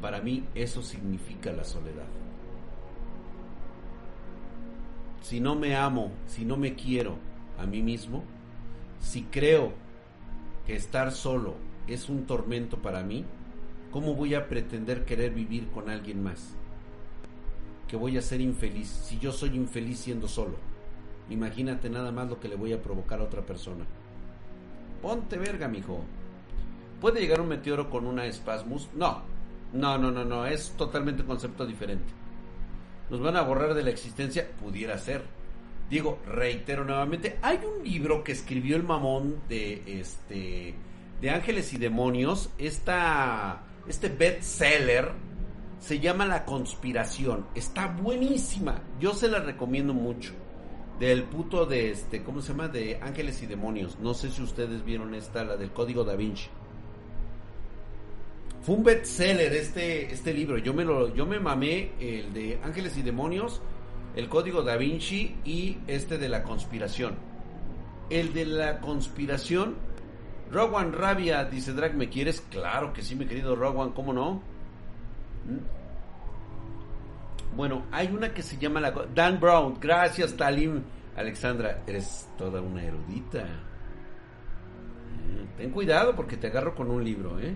Para 0.01 0.19
mí 0.19 0.43
eso 0.53 0.83
significa 0.83 1.53
la 1.53 1.63
soledad. 1.63 2.07
Si 5.21 5.39
no 5.39 5.55
me 5.55 5.77
amo, 5.77 6.11
si 6.27 6.43
no 6.43 6.57
me 6.57 6.75
quiero 6.75 7.15
a 7.57 7.65
mí 7.65 7.81
mismo, 7.81 8.25
si 8.99 9.23
creo 9.23 9.71
que 10.67 10.75
estar 10.75 11.13
solo 11.13 11.55
es 11.87 12.09
un 12.09 12.25
tormento 12.25 12.79
para 12.81 13.01
mí, 13.01 13.23
¿cómo 13.91 14.13
voy 14.13 14.35
a 14.35 14.49
pretender 14.49 15.05
querer 15.05 15.31
vivir 15.31 15.69
con 15.69 15.89
alguien 15.89 16.21
más? 16.21 16.53
Que 17.87 17.95
voy 17.95 18.17
a 18.17 18.21
ser 18.21 18.41
infeliz 18.41 18.89
si 18.89 19.19
yo 19.19 19.31
soy 19.31 19.55
infeliz 19.55 19.99
siendo 19.99 20.27
solo. 20.27 20.57
Imagínate 21.29 21.89
nada 21.89 22.11
más 22.11 22.27
lo 22.27 22.41
que 22.41 22.49
le 22.49 22.57
voy 22.57 22.73
a 22.73 22.81
provocar 22.81 23.21
a 23.21 23.23
otra 23.23 23.45
persona. 23.45 23.85
Ponte 25.05 25.37
verga, 25.37 25.67
mijo. 25.67 26.03
¿Puede 26.99 27.21
llegar 27.21 27.39
un 27.39 27.49
meteoro 27.49 27.91
con 27.91 28.07
una 28.07 28.25
espasmus? 28.25 28.89
No. 28.95 29.21
No, 29.71 29.99
no, 29.99 30.09
no, 30.09 30.25
no. 30.25 30.47
Es 30.47 30.71
totalmente 30.71 31.21
un 31.21 31.27
concepto 31.27 31.63
diferente. 31.63 32.11
¿Nos 33.11 33.21
van 33.21 33.37
a 33.37 33.43
borrar 33.43 33.75
de 33.75 33.83
la 33.83 33.91
existencia? 33.91 34.49
Pudiera 34.59 34.97
ser. 34.97 35.21
Digo, 35.91 36.17
reitero 36.25 36.83
nuevamente, 36.83 37.37
hay 37.43 37.59
un 37.63 37.83
libro 37.83 38.23
que 38.23 38.31
escribió 38.31 38.75
el 38.75 38.81
mamón 38.81 39.41
de 39.47 39.83
este 39.99 40.73
de 41.21 41.29
Ángeles 41.29 41.71
y 41.73 41.77
Demonios, 41.77 42.49
esta, 42.57 43.61
este 43.87 44.09
bestseller 44.09 45.11
se 45.77 45.99
llama 45.99 46.25
La 46.25 46.45
Conspiración. 46.45 47.45
Está 47.53 47.89
buenísima. 47.89 48.81
Yo 48.99 49.13
se 49.13 49.27
la 49.27 49.37
recomiendo 49.37 49.93
mucho. 49.93 50.33
Del 50.99 51.23
puto 51.23 51.65
de 51.65 51.91
este, 51.91 52.23
¿cómo 52.23 52.41
se 52.41 52.49
llama? 52.49 52.67
De 52.69 52.99
Ángeles 53.01 53.41
y 53.43 53.47
Demonios. 53.47 53.99
No 53.99 54.13
sé 54.13 54.31
si 54.31 54.41
ustedes 54.41 54.85
vieron 54.85 55.13
esta, 55.13 55.43
la 55.43 55.57
del 55.57 55.71
Código 55.71 56.03
Da 56.03 56.15
Vinci. 56.15 56.47
Fue 58.61 58.75
un 58.75 58.83
bestseller 58.83 59.53
este, 59.53 60.11
este 60.11 60.33
libro. 60.33 60.57
Yo 60.57 60.73
me 60.73 60.85
lo, 60.85 61.13
yo 61.13 61.25
me 61.25 61.39
mamé 61.39 61.91
el 61.99 62.33
de 62.33 62.59
Ángeles 62.63 62.97
y 62.97 63.01
Demonios, 63.01 63.61
el 64.15 64.29
Código 64.29 64.63
Da 64.63 64.77
Vinci 64.77 65.35
y 65.43 65.77
este 65.87 66.17
de 66.17 66.29
la 66.29 66.43
conspiración. 66.43 67.15
El 68.09 68.33
de 68.33 68.45
la 68.45 68.79
conspiración 68.79 69.75
Rowan 70.51 70.93
Rabia 70.93 71.43
dice 71.45 71.73
Drag, 71.73 71.95
¿me 71.95 72.09
quieres? 72.09 72.41
Claro 72.49 72.93
que 72.93 73.01
sí, 73.01 73.15
mi 73.15 73.25
querido 73.25 73.55
Rowan, 73.55 73.91
¿cómo 73.91 74.13
no? 74.13 74.41
Bueno, 77.55 77.85
hay 77.91 78.07
una 78.07 78.33
que 78.33 78.41
se 78.41 78.57
llama 78.57 78.81
la 78.81 78.91
Dan 79.13 79.39
Brown. 79.39 79.77
Gracias, 79.79 80.35
Talim. 80.35 80.81
Alexandra, 81.15 81.83
eres 81.87 82.27
toda 82.37 82.61
una 82.61 82.83
erudita. 82.83 83.39
Eh, 83.39 83.45
ten 85.57 85.71
cuidado 85.71 86.15
porque 86.15 86.37
te 86.37 86.47
agarro 86.47 86.75
con 86.75 86.91
un 86.91 87.03
libro, 87.03 87.39
¿eh? 87.39 87.55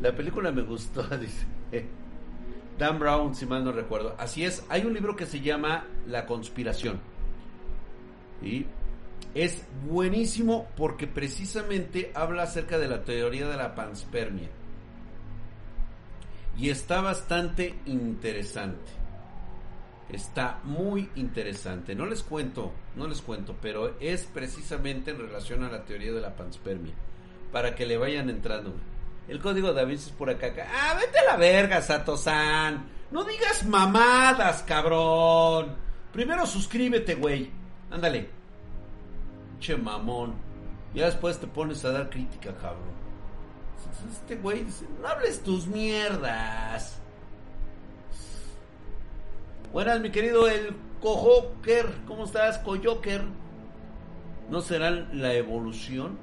La 0.00 0.14
película 0.14 0.50
me 0.50 0.62
gustó, 0.62 1.02
dice. 1.18 1.46
Dan 2.78 2.98
Brown, 2.98 3.34
si 3.34 3.46
mal 3.46 3.64
no 3.64 3.72
recuerdo. 3.72 4.14
Así 4.18 4.44
es, 4.44 4.64
hay 4.68 4.84
un 4.84 4.92
libro 4.92 5.16
que 5.16 5.26
se 5.26 5.40
llama 5.40 5.84
La 6.06 6.26
conspiración. 6.26 7.00
Y 8.42 8.66
es 9.34 9.66
buenísimo 9.88 10.68
porque 10.76 11.06
precisamente 11.06 12.12
habla 12.14 12.42
acerca 12.42 12.78
de 12.78 12.88
la 12.88 13.02
teoría 13.02 13.48
de 13.48 13.56
la 13.56 13.74
panspermia. 13.74 14.48
Y 16.58 16.70
está 16.70 17.00
bastante 17.00 17.74
interesante. 17.86 18.92
Está 20.08 20.60
muy 20.64 21.10
interesante. 21.16 21.94
No 21.94 22.06
les 22.06 22.22
cuento, 22.22 22.72
no 22.94 23.06
les 23.06 23.20
cuento, 23.20 23.56
pero 23.60 23.96
es 24.00 24.24
precisamente 24.24 25.10
en 25.10 25.18
relación 25.18 25.64
a 25.64 25.70
la 25.70 25.84
teoría 25.84 26.12
de 26.12 26.20
la 26.20 26.34
panspermia. 26.34 26.94
Para 27.52 27.74
que 27.74 27.86
le 27.86 27.98
vayan 27.98 28.30
entrando. 28.30 28.72
El 29.28 29.40
código 29.40 29.72
de 29.72 29.84
Vinci 29.84 30.10
es 30.10 30.12
por 30.16 30.30
acá. 30.30 30.52
Ah, 30.72 30.96
vete 30.98 31.18
a 31.18 31.24
la 31.24 31.36
verga, 31.36 31.82
Sato-san. 31.82 32.86
No 33.10 33.24
digas 33.24 33.66
mamadas, 33.66 34.62
cabrón. 34.62 35.76
Primero 36.12 36.46
suscríbete, 36.46 37.16
güey. 37.16 37.50
Ándale. 37.90 38.30
Che 39.60 39.76
mamón. 39.76 40.34
Ya 40.94 41.06
después 41.06 41.38
te 41.38 41.46
pones 41.46 41.84
a 41.84 41.90
dar 41.90 42.08
crítica, 42.08 42.54
cabrón. 42.54 43.05
Este 44.10 44.36
güey 44.36 44.64
dice, 44.64 44.86
no 45.00 45.08
hables 45.08 45.40
tus 45.42 45.66
mierdas. 45.66 46.98
Buenas, 49.72 50.00
mi 50.00 50.10
querido 50.10 50.48
el 50.48 50.74
Cojoker. 51.00 51.86
¿Cómo 52.06 52.24
estás, 52.24 52.58
Coyoker? 52.58 53.22
¿No 54.50 54.60
serán 54.60 55.20
la 55.20 55.34
evolución? 55.34 56.18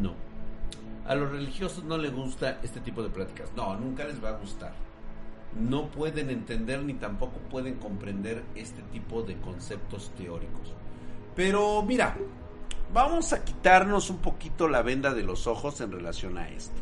No. 0.00 0.14
A 1.06 1.14
los 1.14 1.30
religiosos 1.30 1.84
no 1.84 1.98
les 1.98 2.12
gusta 2.12 2.58
este 2.62 2.80
tipo 2.80 3.02
de 3.02 3.10
pláticas. 3.10 3.50
No, 3.56 3.76
nunca 3.76 4.04
les 4.04 4.22
va 4.22 4.30
a 4.30 4.38
gustar. 4.38 4.72
No 5.58 5.88
pueden 5.90 6.30
entender 6.30 6.82
ni 6.82 6.94
tampoco 6.94 7.38
pueden 7.50 7.76
comprender 7.76 8.42
este 8.54 8.82
tipo 8.92 9.22
de 9.22 9.36
conceptos 9.36 10.10
teóricos. 10.16 10.74
Pero 11.34 11.82
mira, 11.82 12.16
vamos 12.92 13.32
a 13.32 13.44
quitarnos 13.44 14.10
un 14.10 14.18
poquito 14.18 14.68
la 14.68 14.82
venda 14.82 15.14
de 15.14 15.22
los 15.22 15.46
ojos 15.46 15.80
en 15.80 15.92
relación 15.92 16.38
a 16.38 16.48
esto. 16.48 16.80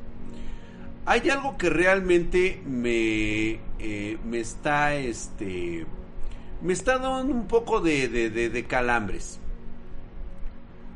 Hay 1.07 1.29
algo 1.29 1.59
que 1.59 1.69
realmente 1.69 2.62
me, 2.67 3.61
eh, 3.79 4.19
me 4.25 4.40
está, 4.40 4.95
este, 4.95 5.87
me 6.62 6.73
está 6.73 6.99
dando 6.99 7.35
un 7.35 7.47
poco 7.47 7.81
de, 7.81 8.09
de 8.09 8.64
calambres. 8.67 9.38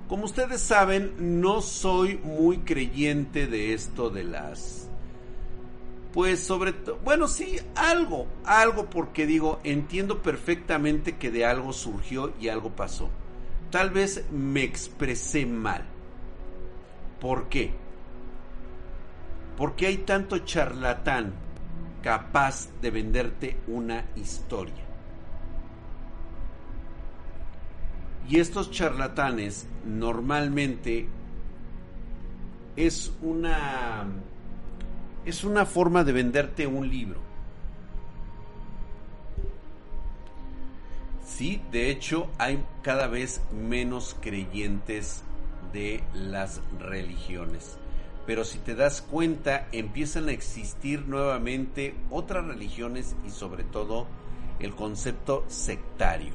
Como 0.09 0.25
ustedes 0.25 0.62
saben, 0.62 1.40
no 1.40 1.61
soy 1.61 2.16
muy 2.16 2.59
creyente 2.59 3.47
de 3.47 3.75
esto 3.75 4.09
de 4.09 4.25
las... 4.25 4.88
Pues 6.14 6.42
sobre 6.42 6.73
todo, 6.73 6.99
bueno, 7.05 7.29
sí, 7.29 7.59
algo, 7.75 8.27
algo 8.44 8.88
porque 8.88 9.27
digo, 9.27 9.61
entiendo 9.62 10.23
perfectamente 10.23 11.18
que 11.18 11.31
de 11.31 11.44
algo 11.44 11.75
surgió 11.75 12.33
y 12.40 12.49
algo 12.49 12.71
pasó. 12.71 13.11
Tal 13.70 13.90
vez 13.90 14.24
me 14.31 14.62
expresé 14.62 15.44
mal. 15.44 15.85
¿Por 17.20 17.48
qué? 17.48 17.72
Porque 19.57 19.87
hay 19.87 19.98
tanto 19.98 20.38
charlatán 20.38 21.35
capaz 22.02 22.68
de 22.81 22.90
venderte 22.90 23.57
una 23.66 24.04
historia. 24.16 24.85
Y 28.28 28.38
estos 28.40 28.70
charlatanes 28.70 29.66
normalmente 29.85 31.09
es 32.76 33.12
una 33.22 34.07
es 35.24 35.44
una 35.44 35.66
forma 35.66 36.04
de 36.04 36.12
venderte 36.12 36.66
un 36.66 36.88
libro. 36.88 37.28
Sí, 41.29 41.61
de 41.71 41.91
hecho 41.91 42.29
hay 42.38 42.64
cada 42.83 43.07
vez 43.07 43.43
menos 43.53 44.17
creyentes 44.21 45.23
de 45.73 46.03
las 46.14 46.61
religiones. 46.81 47.79
Pero 48.27 48.45
si 48.45 48.59
te 48.59 48.75
das 48.75 49.03
cuenta, 49.03 49.69
empiezan 49.71 50.29
a 50.29 50.33
existir 50.33 51.07
nuevamente 51.07 51.95
otras 52.11 52.47
religiones 52.47 53.14
y 53.27 53.31
sobre 53.31 53.62
todo 53.62 54.07
el 54.59 54.75
concepto 54.75 55.45
sectario. 55.49 56.33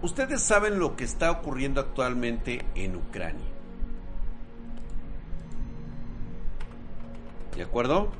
Ustedes 0.00 0.40
saben 0.40 0.78
lo 0.78 0.96
que 0.96 1.04
está 1.04 1.30
ocurriendo 1.30 1.80
actualmente 1.80 2.64
en 2.74 2.96
Ucrania. 2.96 3.46
¿De 7.56 7.62
acuerdo? 7.62 8.10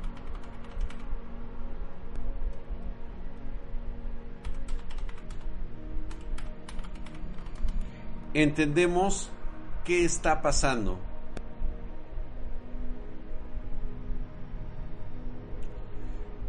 Entendemos 8.33 9.29
qué 9.85 10.05
está 10.05 10.41
pasando. 10.41 10.99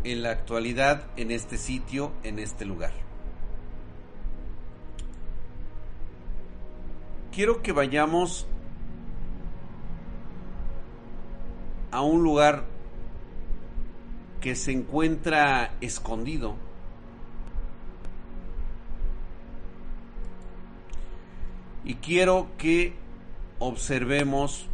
en 0.04 0.22
la 0.22 0.32
actualidad 0.32 1.04
en 1.16 1.30
este 1.30 1.56
sitio, 1.56 2.12
en 2.24 2.38
este 2.38 2.66
lugar. 2.66 2.92
quiero 7.34 7.62
que 7.62 7.72
vayamos 7.72 8.46
a 11.90 12.00
un 12.00 12.22
lugar 12.22 12.64
que 14.40 14.54
se 14.54 14.72
encuentra 14.72 15.74
escondido. 15.80 16.54
Y 21.84 21.94
quiero 21.96 22.48
que 22.56 22.94
observemos 23.58 24.66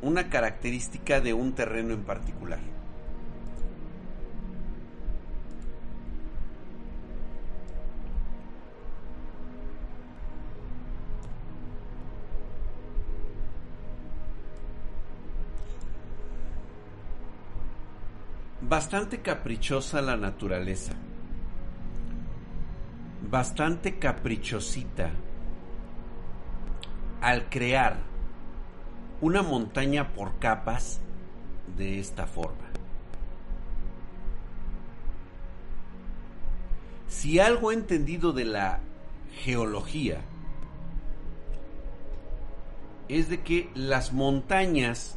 una 0.00 0.28
característica 0.30 1.20
de 1.20 1.34
un 1.34 1.52
terreno 1.52 1.92
en 1.92 2.02
particular. 2.02 2.60
bastante 18.68 19.22
caprichosa 19.22 20.02
la 20.02 20.16
naturaleza. 20.16 20.92
Bastante 23.30 23.98
caprichosita 23.98 25.10
al 27.20 27.48
crear 27.48 27.98
una 29.20 29.42
montaña 29.42 30.12
por 30.12 30.38
capas 30.38 31.00
de 31.76 31.98
esta 31.98 32.26
forma. 32.26 32.68
Si 37.08 37.40
algo 37.40 37.72
he 37.72 37.74
entendido 37.74 38.32
de 38.32 38.44
la 38.44 38.80
geología 39.32 40.20
es 43.08 43.28
de 43.28 43.40
que 43.40 43.70
las 43.74 44.12
montañas 44.12 45.16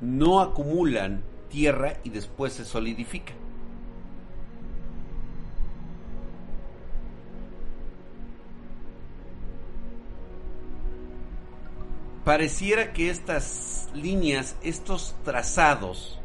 no 0.00 0.40
acumulan 0.40 1.22
tierra 1.48 1.94
y 2.04 2.10
después 2.10 2.52
se 2.52 2.64
solidifican. 2.64 3.47
Pareciera 12.28 12.92
que 12.92 13.08
estas 13.08 13.88
líneas, 13.94 14.54
estos 14.62 15.16
trazados, 15.24 16.20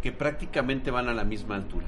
que 0.00 0.12
prácticamente 0.12 0.90
van 0.90 1.10
a 1.10 1.12
la 1.12 1.24
misma 1.24 1.56
altura. 1.56 1.84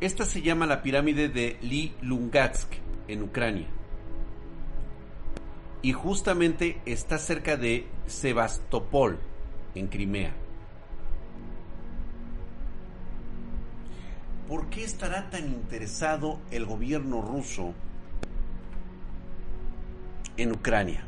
Esta 0.00 0.24
se 0.24 0.42
llama 0.42 0.66
la 0.66 0.82
pirámide 0.82 1.28
de 1.28 1.58
Li 1.62 1.94
Lungatsk 2.02 2.72
en 3.06 3.22
Ucrania 3.22 3.68
y 5.82 5.92
justamente 5.92 6.82
está 6.86 7.18
cerca 7.18 7.56
de 7.56 7.86
Sebastopol, 8.06 9.20
en 9.76 9.86
Crimea. 9.86 10.45
¿Por 14.48 14.70
qué 14.70 14.84
estará 14.84 15.28
tan 15.28 15.48
interesado 15.48 16.38
el 16.52 16.66
gobierno 16.66 17.20
ruso 17.20 17.74
en 20.36 20.52
Ucrania? 20.52 21.04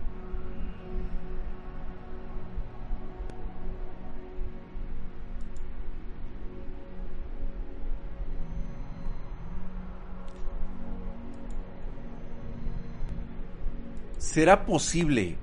¿Será 14.19 14.67
posible 14.67 15.37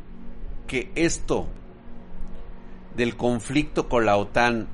que 0.67 0.91
esto 0.95 1.47
del 2.97 3.15
conflicto 3.15 3.87
con 3.87 4.05
la 4.05 4.17
OTAN 4.17 4.67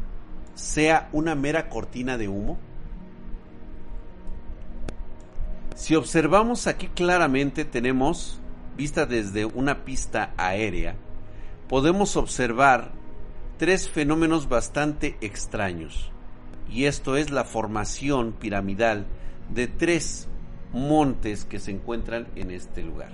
sea 0.56 1.08
una 1.12 1.36
mera 1.36 1.70
cortina 1.70 2.18
de 2.18 2.28
humo? 2.28 2.71
Si 5.82 5.96
observamos 5.96 6.68
aquí 6.68 6.90
claramente 6.90 7.66
tenemos, 7.66 8.40
vista 8.78 9.08
desde 9.08 9.46
una 9.46 9.84
pista 9.84 10.32
aérea, 10.38 10.96
podemos 11.68 12.18
observar 12.18 12.92
tres 13.58 13.90
fenómenos 13.90 14.48
bastante 14.48 15.18
extraños. 15.22 16.12
Y 16.70 16.86
esto 16.86 17.18
es 17.18 17.32
la 17.32 17.46
formación 17.46 18.32
piramidal 18.34 19.08
de 19.50 19.66
tres 19.66 20.28
montes 20.72 21.46
que 21.46 21.58
se 21.58 21.72
encuentran 21.72 22.28
en 22.36 22.52
este 22.52 22.84
lugar. 22.84 23.10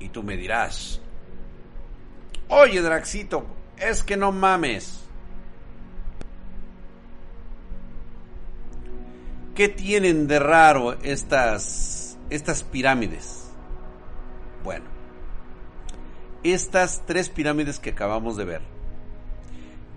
Y 0.00 0.08
tú 0.08 0.22
me 0.22 0.38
dirás, 0.38 0.98
oye 2.48 2.80
Draxito, 2.80 3.44
es 3.76 4.02
que 4.02 4.16
no 4.16 4.32
mames. 4.32 5.01
¿Qué 9.54 9.68
tienen 9.68 10.28
de 10.28 10.38
raro 10.38 10.94
estas, 11.02 12.18
estas 12.30 12.62
pirámides? 12.64 13.50
Bueno, 14.64 14.86
estas 16.42 17.04
tres 17.04 17.28
pirámides 17.28 17.78
que 17.78 17.90
acabamos 17.90 18.36
de 18.36 18.46
ver 18.46 18.62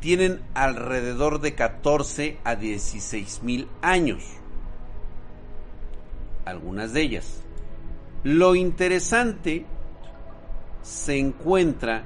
tienen 0.02 0.42
alrededor 0.54 1.40
de 1.40 1.56
14 1.56 2.38
a 2.44 2.56
16 2.56 3.44
mil 3.44 3.68
años. 3.82 4.24
Algunas 6.44 6.94
de 6.94 7.02
ellas. 7.02 7.42
Lo 8.24 8.56
interesante 8.56 9.66
se 10.84 11.18
encuentra 11.18 12.04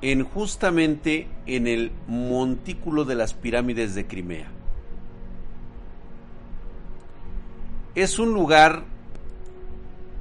en 0.00 0.24
justamente 0.24 1.28
en 1.44 1.66
el 1.66 1.92
montículo 2.06 3.04
de 3.04 3.16
las 3.16 3.34
pirámides 3.34 3.94
de 3.94 4.06
Crimea. 4.06 4.55
Es 7.96 8.20
un 8.20 8.32
lugar 8.32 8.84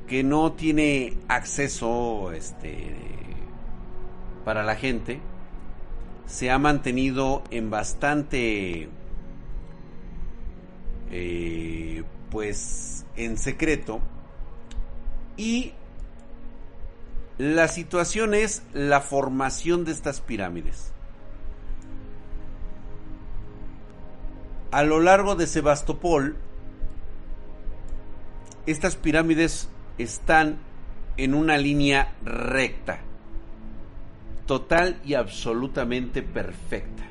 que 0.07 0.23
no 0.23 0.53
tiene 0.53 1.13
acceso 1.27 2.31
este 2.31 2.95
para 4.43 4.63
la 4.63 4.75
gente 4.75 5.19
se 6.25 6.49
ha 6.51 6.57
mantenido 6.57 7.43
en 7.51 7.69
bastante 7.69 8.89
eh, 11.11 12.03
pues 12.31 13.05
en 13.15 13.37
secreto 13.37 13.99
y 15.37 15.73
la 17.37 17.67
situación 17.67 18.33
es 18.33 18.63
la 18.73 19.01
formación 19.01 19.83
de 19.83 19.91
estas 19.91 20.21
pirámides. 20.21 20.93
A 24.71 24.83
lo 24.83 25.01
largo 25.01 25.35
de 25.35 25.45
Sebastopol, 25.45 26.37
estas 28.65 28.95
pirámides 28.95 29.69
están 29.97 30.57
en 31.17 31.33
una 31.33 31.57
línea 31.57 32.15
recta, 32.23 32.99
total 34.45 34.99
y 35.05 35.13
absolutamente 35.13 36.21
perfecta. 36.21 37.03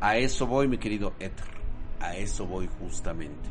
A 0.00 0.16
eso 0.18 0.46
voy, 0.46 0.68
mi 0.68 0.78
querido 0.78 1.14
Ether. 1.18 1.46
A 2.00 2.16
eso 2.16 2.46
voy 2.46 2.68
justamente. 2.78 3.48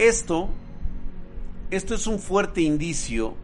Esto, 0.00 0.48
esto 1.70 1.94
es 1.94 2.06
un 2.06 2.18
fuerte 2.20 2.62
indicio 2.62 3.34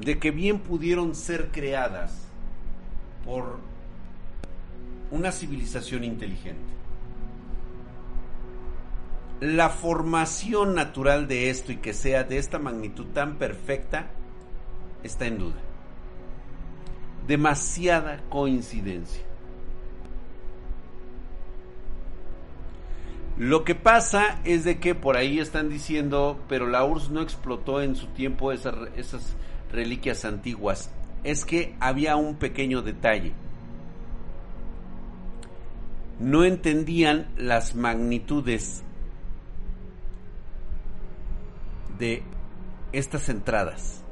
de 0.00 0.18
que 0.18 0.32
bien 0.32 0.58
pudieron 0.58 1.14
ser 1.14 1.52
creadas 1.52 2.26
por 3.24 3.60
una 5.12 5.30
civilización 5.30 6.02
inteligente. 6.02 6.72
La 9.38 9.68
formación 9.68 10.74
natural 10.74 11.28
de 11.28 11.48
esto 11.48 11.70
y 11.70 11.76
que 11.76 11.94
sea 11.94 12.24
de 12.24 12.38
esta 12.38 12.58
magnitud 12.58 13.06
tan 13.14 13.36
perfecta 13.36 14.10
está 15.04 15.26
en 15.26 15.38
duda. 15.38 15.60
Demasiada 17.28 18.20
coincidencia. 18.30 19.27
Lo 23.38 23.62
que 23.62 23.76
pasa 23.76 24.40
es 24.44 24.64
de 24.64 24.80
que 24.80 24.96
por 24.96 25.16
ahí 25.16 25.38
están 25.38 25.68
diciendo, 25.68 26.40
pero 26.48 26.66
la 26.66 26.84
URSS 26.84 27.10
no 27.10 27.22
explotó 27.22 27.80
en 27.80 27.94
su 27.94 28.08
tiempo 28.08 28.50
esas, 28.50 28.74
esas 28.96 29.36
reliquias 29.70 30.24
antiguas. 30.24 30.90
Es 31.22 31.44
que 31.44 31.76
había 31.78 32.16
un 32.16 32.34
pequeño 32.34 32.82
detalle. 32.82 33.32
No 36.18 36.42
entendían 36.42 37.28
las 37.36 37.76
magnitudes 37.76 38.82
de 41.96 42.24
estas 42.90 43.28
entradas. 43.28 44.02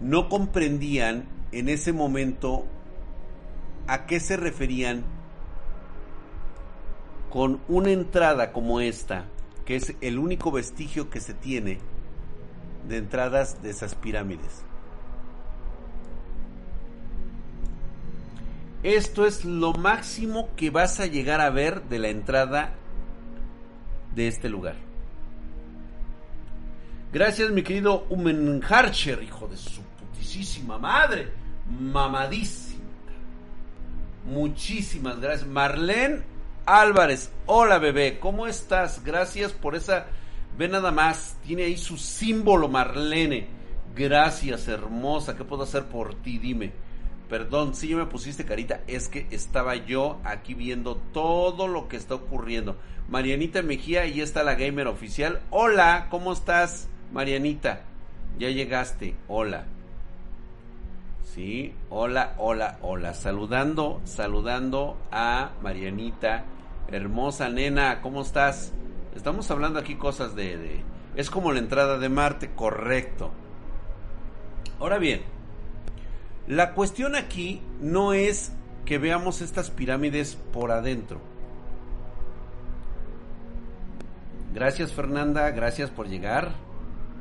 No 0.00 0.28
comprendían 0.28 1.28
en 1.52 1.68
ese 1.68 1.92
momento 1.92 2.66
a 3.86 4.06
qué 4.06 4.18
se 4.18 4.36
referían 4.36 5.04
con 7.32 7.62
una 7.66 7.90
entrada 7.90 8.52
como 8.52 8.80
esta, 8.80 9.24
que 9.64 9.76
es 9.76 9.94
el 10.02 10.18
único 10.18 10.52
vestigio 10.52 11.08
que 11.08 11.18
se 11.18 11.32
tiene 11.32 11.78
de 12.86 12.98
entradas 12.98 13.62
de 13.62 13.70
esas 13.70 13.94
pirámides. 13.94 14.62
Esto 18.82 19.24
es 19.24 19.46
lo 19.46 19.72
máximo 19.72 20.50
que 20.56 20.68
vas 20.68 21.00
a 21.00 21.06
llegar 21.06 21.40
a 21.40 21.48
ver 21.48 21.84
de 21.84 22.00
la 22.00 22.08
entrada 22.08 22.74
de 24.14 24.28
este 24.28 24.50
lugar. 24.50 24.76
Gracias, 27.14 27.50
mi 27.50 27.62
querido 27.62 28.04
Umenharcher, 28.10 29.22
hijo 29.22 29.48
de 29.48 29.56
su 29.56 29.80
putísima 29.80 30.76
madre. 30.76 31.32
Mamadísima. 31.80 32.82
Muchísimas 34.26 35.18
gracias. 35.18 35.48
Marlene 35.48 36.31
Álvarez, 36.64 37.32
hola 37.46 37.80
bebé, 37.80 38.20
¿cómo 38.20 38.46
estás? 38.46 39.02
Gracias 39.02 39.52
por 39.52 39.74
esa. 39.74 40.06
Ve 40.56 40.68
nada 40.68 40.92
más, 40.92 41.36
tiene 41.44 41.64
ahí 41.64 41.76
su 41.76 41.96
símbolo 41.96 42.68
Marlene. 42.68 43.48
Gracias, 43.96 44.68
hermosa. 44.68 45.36
¿Qué 45.36 45.42
puedo 45.42 45.64
hacer 45.64 45.86
por 45.86 46.14
ti? 46.22 46.38
Dime. 46.38 46.72
Perdón, 47.28 47.74
si 47.74 47.88
ya 47.88 47.96
me 47.96 48.06
pusiste 48.06 48.44
carita, 48.44 48.82
es 48.86 49.08
que 49.08 49.26
estaba 49.30 49.74
yo 49.74 50.20
aquí 50.22 50.54
viendo 50.54 50.96
todo 51.12 51.66
lo 51.66 51.88
que 51.88 51.96
está 51.96 52.14
ocurriendo. 52.14 52.76
Marianita 53.08 53.62
Mejía, 53.62 54.02
ahí 54.02 54.20
está 54.20 54.44
la 54.44 54.54
gamer 54.54 54.86
oficial. 54.86 55.40
Hola, 55.50 56.06
¿cómo 56.10 56.32
estás? 56.32 56.88
Marianita, 57.12 57.82
ya 58.38 58.50
llegaste. 58.50 59.16
Hola. 59.26 59.66
Sí, 61.34 61.72
hola, 61.88 62.34
hola, 62.36 62.76
hola. 62.82 63.14
Saludando, 63.14 64.02
saludando 64.04 64.98
a 65.10 65.52
Marianita. 65.62 66.44
Hermosa 66.88 67.48
nena, 67.48 68.02
¿cómo 68.02 68.20
estás? 68.20 68.74
Estamos 69.16 69.50
hablando 69.50 69.78
aquí 69.78 69.94
cosas 69.94 70.36
de, 70.36 70.58
de... 70.58 70.82
Es 71.16 71.30
como 71.30 71.50
la 71.52 71.60
entrada 71.60 71.96
de 71.96 72.10
Marte, 72.10 72.50
correcto. 72.54 73.30
Ahora 74.78 74.98
bien, 74.98 75.22
la 76.48 76.74
cuestión 76.74 77.16
aquí 77.16 77.62
no 77.80 78.12
es 78.12 78.52
que 78.84 78.98
veamos 78.98 79.40
estas 79.40 79.70
pirámides 79.70 80.36
por 80.52 80.70
adentro. 80.70 81.18
Gracias 84.52 84.92
Fernanda, 84.92 85.50
gracias 85.52 85.88
por 85.88 86.08
llegar. 86.08 86.52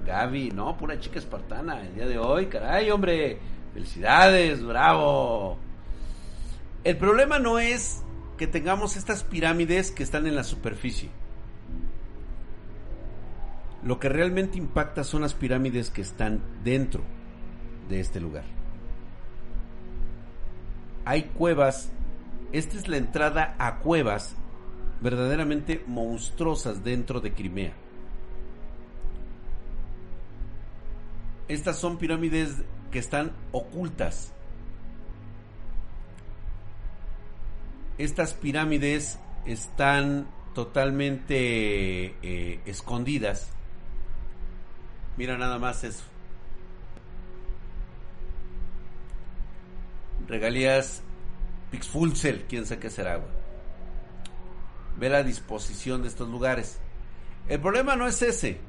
Gaby, 0.06 0.52
no, 0.52 0.76
pura 0.76 1.00
chica 1.00 1.18
espartana 1.18 1.80
el 1.80 1.96
día 1.96 2.08
de 2.08 2.18
hoy, 2.18 2.48
caray, 2.48 2.92
hombre. 2.92 3.61
Felicidades, 3.74 4.64
bravo. 4.64 5.58
El 6.84 6.98
problema 6.98 7.40
no 7.40 7.60
es 7.60 8.04
que 8.38 8.48
tengamos 8.48 8.98
estas 8.98 9.24
pirámides 9.24 9.92
que 9.92 10.04
están 10.04 10.28
en 10.28 10.36
la 10.36 10.44
superficie. 10.44 11.10
Lo 13.84 14.00
que 14.00 14.10
realmente 14.10 14.58
impacta 14.58 15.04
son 15.04 15.22
las 15.22 15.34
pirámides 15.34 15.90
que 15.90 16.02
están 16.02 16.42
dentro 16.64 17.02
de 17.90 18.00
este 18.00 18.20
lugar. 18.20 18.44
Hay 21.06 21.24
cuevas, 21.24 21.92
esta 22.52 22.78
es 22.78 22.88
la 22.88 22.98
entrada 22.98 23.56
a 23.58 23.80
cuevas 23.80 24.36
verdaderamente 25.02 25.84
monstruosas 25.88 26.84
dentro 26.84 27.22
de 27.22 27.34
Crimea. 27.34 27.74
Estas 31.48 31.78
son 31.78 31.98
pirámides 31.98 32.64
que 32.92 33.00
están 33.00 33.32
ocultas. 33.52 34.34
Estas 37.98 38.34
pirámides 38.34 39.20
están 39.46 40.28
totalmente 40.54 42.16
eh, 42.22 42.60
escondidas. 42.66 43.50
Mira 45.18 45.38
nada 45.38 45.58
más 45.60 45.84
eso. 45.84 46.04
Regalías 50.28 51.02
Pixfulcel, 51.72 52.46
quién 52.48 52.66
sabe 52.66 52.82
qué 52.82 52.90
será, 52.90 53.22
Ve 54.98 55.10
la 55.10 55.24
disposición 55.24 56.02
de 56.02 56.10
estos 56.10 56.30
lugares. 56.30 56.80
El 57.48 57.60
problema 57.60 57.96
no 57.96 58.08
es 58.08 58.22
ese. 58.22 58.60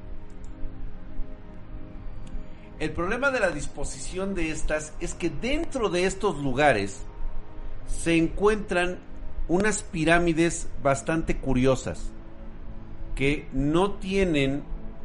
El 2.79 2.91
problema 2.91 3.31
de 3.31 3.39
la 3.39 3.51
disposición 3.51 4.33
de 4.33 4.51
estas 4.51 4.93
es 4.99 5.13
que 5.13 5.29
dentro 5.29 5.89
de 5.89 6.05
estos 6.05 6.41
lugares 6.41 7.03
se 7.87 8.17
encuentran 8.17 8.97
unas 9.47 9.83
pirámides 9.83 10.67
bastante 10.81 11.37
curiosas 11.37 12.11
que 13.15 13.47
no 13.53 13.91
tienen 13.93 14.63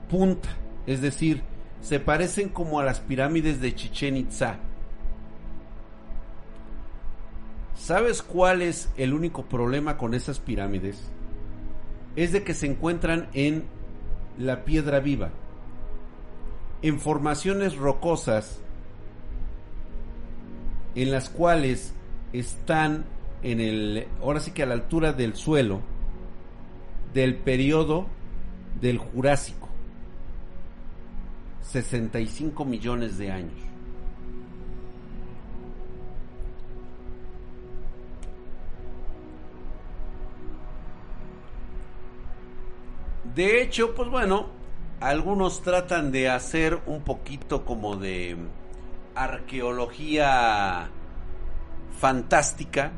punta, 0.08 0.48
es 0.86 1.02
decir, 1.02 1.42
se 1.82 2.00
parecen 2.00 2.48
como 2.48 2.80
a 2.80 2.84
las 2.84 3.00
pirámides 3.00 3.60
de 3.60 3.74
Chichen 3.74 4.16
Itza. 4.16 4.56
¿Sabes 7.76 8.22
cuál 8.22 8.62
es 8.62 8.90
el 8.96 9.12
único 9.12 9.44
problema 9.44 9.98
con 9.98 10.14
esas 10.14 10.40
pirámides? 10.40 11.10
Es 12.16 12.32
de 12.32 12.42
que 12.42 12.54
se 12.54 12.66
encuentran 12.66 13.28
en 13.34 13.64
la 14.38 14.64
piedra 14.64 15.00
viva 15.00 15.30
en 16.83 17.01
formaciones 17.01 17.76
rocosas 17.76 18.61
en 20.95 21.11
las 21.11 21.29
cuales 21.29 21.93
están 22.33 23.05
en 23.43 23.61
el 23.61 24.07
ahora 24.20 24.41
sí 24.41 24.51
que 24.51 24.62
a 24.62 24.66
la 24.66 24.74
altura 24.74 25.12
del 25.12 25.35
suelo 25.35 25.81
del 27.14 27.37
periodo 27.37 28.07
del 28.81 28.99
Jurásico. 28.99 29.68
65 31.62 32.64
millones 32.64 33.18
de 33.18 33.31
años. 33.31 33.68
De 43.35 43.62
hecho, 43.62 43.95
pues 43.95 44.09
bueno, 44.09 44.57
algunos 45.01 45.62
tratan 45.62 46.11
de 46.11 46.28
hacer 46.28 46.80
un 46.86 47.03
poquito 47.03 47.64
como 47.64 47.96
de 47.96 48.36
arqueología 49.14 50.90
fantástica. 51.99 52.92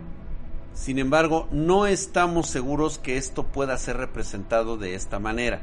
Sin 0.72 0.98
embargo, 0.98 1.48
no 1.50 1.86
estamos 1.86 2.48
seguros 2.48 2.98
que 2.98 3.16
esto 3.16 3.44
pueda 3.46 3.76
ser 3.76 3.98
representado 3.98 4.76
de 4.76 4.94
esta 4.94 5.18
manera. 5.18 5.62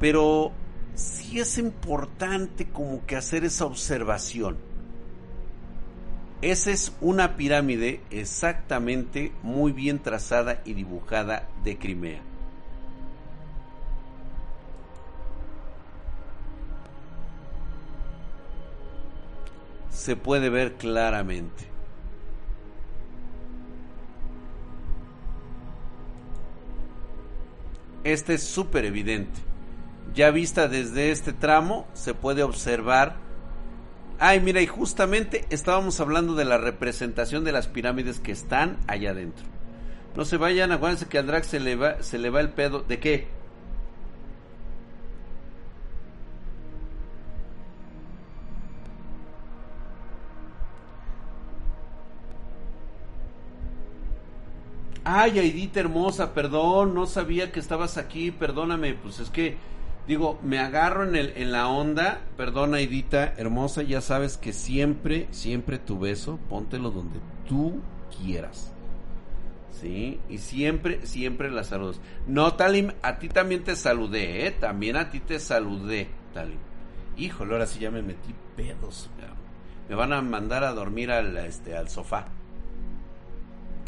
Pero 0.00 0.52
sí 0.94 1.38
es 1.38 1.58
importante 1.58 2.68
como 2.68 3.06
que 3.06 3.16
hacer 3.16 3.44
esa 3.44 3.66
observación. 3.66 4.56
Esa 6.40 6.70
es 6.70 6.92
una 7.00 7.36
pirámide 7.36 8.00
exactamente 8.10 9.32
muy 9.42 9.72
bien 9.72 9.98
trazada 9.98 10.62
y 10.64 10.74
dibujada 10.74 11.48
de 11.64 11.78
Crimea. 11.78 12.27
Se 19.98 20.14
puede 20.14 20.48
ver 20.48 20.74
claramente. 20.74 21.64
Este 28.04 28.34
es 28.34 28.44
súper 28.44 28.84
evidente. 28.84 29.40
Ya 30.14 30.30
vista 30.30 30.68
desde 30.68 31.10
este 31.10 31.32
tramo, 31.32 31.88
se 31.94 32.14
puede 32.14 32.44
observar. 32.44 33.16
Ay, 34.20 34.38
mira, 34.38 34.60
y 34.60 34.68
justamente 34.68 35.46
estábamos 35.50 35.98
hablando 35.98 36.36
de 36.36 36.44
la 36.44 36.58
representación 36.58 37.42
de 37.42 37.52
las 37.52 37.66
pirámides 37.66 38.20
que 38.20 38.30
están 38.30 38.78
allá 38.86 39.10
adentro. 39.10 39.46
No 40.14 40.24
se 40.24 40.36
vayan, 40.36 40.70
acuérdense 40.70 41.08
que 41.08 41.18
al 41.18 41.26
drag 41.26 41.44
se 41.44 41.58
le 41.58 41.74
va, 41.74 42.04
se 42.04 42.18
le 42.18 42.30
va 42.30 42.40
el 42.40 42.50
pedo. 42.50 42.82
¿De 42.82 43.00
qué? 43.00 43.26
Ay, 55.10 55.38
Aidita 55.38 55.80
hermosa, 55.80 56.34
perdón, 56.34 56.92
no 56.92 57.06
sabía 57.06 57.50
que 57.50 57.60
estabas 57.60 57.96
aquí, 57.96 58.30
perdóname, 58.30 58.92
pues 58.92 59.20
es 59.20 59.30
que, 59.30 59.56
digo, 60.06 60.38
me 60.42 60.58
agarro 60.58 61.02
en, 61.02 61.16
el, 61.16 61.32
en 61.34 61.50
la 61.50 61.66
onda, 61.68 62.20
perdón 62.36 62.74
Aidita 62.74 63.32
hermosa, 63.38 63.82
ya 63.82 64.02
sabes 64.02 64.36
que 64.36 64.52
siempre, 64.52 65.26
siempre 65.30 65.78
tu 65.78 65.98
beso, 65.98 66.38
póntelo 66.50 66.90
donde 66.90 67.20
tú 67.48 67.80
quieras. 68.20 68.74
¿Sí? 69.70 70.20
Y 70.28 70.36
siempre, 70.36 71.06
siempre 71.06 71.50
la 71.50 71.64
saludos. 71.64 72.02
No, 72.26 72.52
Talim, 72.52 72.92
a 73.00 73.18
ti 73.18 73.30
también 73.30 73.64
te 73.64 73.76
saludé, 73.76 74.46
¿eh? 74.46 74.50
También 74.50 74.96
a 74.96 75.08
ti 75.08 75.20
te 75.20 75.40
saludé, 75.40 76.08
Talim. 76.34 76.58
Híjole, 77.16 77.54
ahora 77.54 77.66
sí 77.66 77.78
ya 77.78 77.90
me 77.90 78.02
metí 78.02 78.34
pedos. 78.54 79.08
Me 79.88 79.94
van 79.94 80.12
a 80.12 80.20
mandar 80.20 80.64
a 80.64 80.74
dormir 80.74 81.10
al, 81.10 81.34
este, 81.38 81.74
al 81.74 81.88
sofá. 81.88 82.26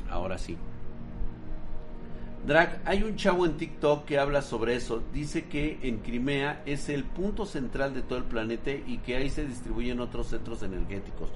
Ahora 0.08 0.38
sí. 0.38 0.56
Drag, 2.46 2.80
hay 2.86 3.02
un 3.02 3.16
chavo 3.16 3.44
en 3.44 3.58
TikTok 3.58 4.06
que 4.06 4.18
habla 4.18 4.40
sobre 4.40 4.74
eso. 4.74 5.02
Dice 5.12 5.44
que 5.44 5.78
en 5.82 5.98
Crimea 5.98 6.62
es 6.64 6.88
el 6.88 7.04
punto 7.04 7.44
central 7.44 7.92
de 7.92 8.02
todo 8.02 8.18
el 8.18 8.24
planeta 8.24 8.70
y 8.70 8.98
que 8.98 9.16
ahí 9.16 9.28
se 9.28 9.46
distribuyen 9.46 10.00
otros 10.00 10.28
centros 10.28 10.62
energéticos. 10.62 11.28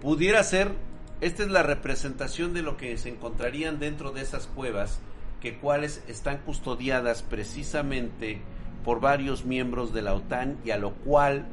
Pudiera 0.00 0.42
ser, 0.42 0.72
esta 1.20 1.42
es 1.42 1.50
la 1.50 1.62
representación 1.62 2.54
de 2.54 2.62
lo 2.62 2.76
que 2.78 2.96
se 2.96 3.10
encontrarían 3.10 3.78
dentro 3.78 4.10
de 4.10 4.22
esas 4.22 4.46
cuevas, 4.46 5.00
que 5.40 5.58
cuales 5.58 6.02
están 6.08 6.38
custodiadas 6.38 7.22
precisamente 7.22 8.40
por 8.84 9.00
varios 9.00 9.44
miembros 9.44 9.92
de 9.92 10.02
la 10.02 10.14
OTAN 10.14 10.58
y 10.64 10.70
a 10.70 10.78
lo 10.78 10.94
cual 10.94 11.46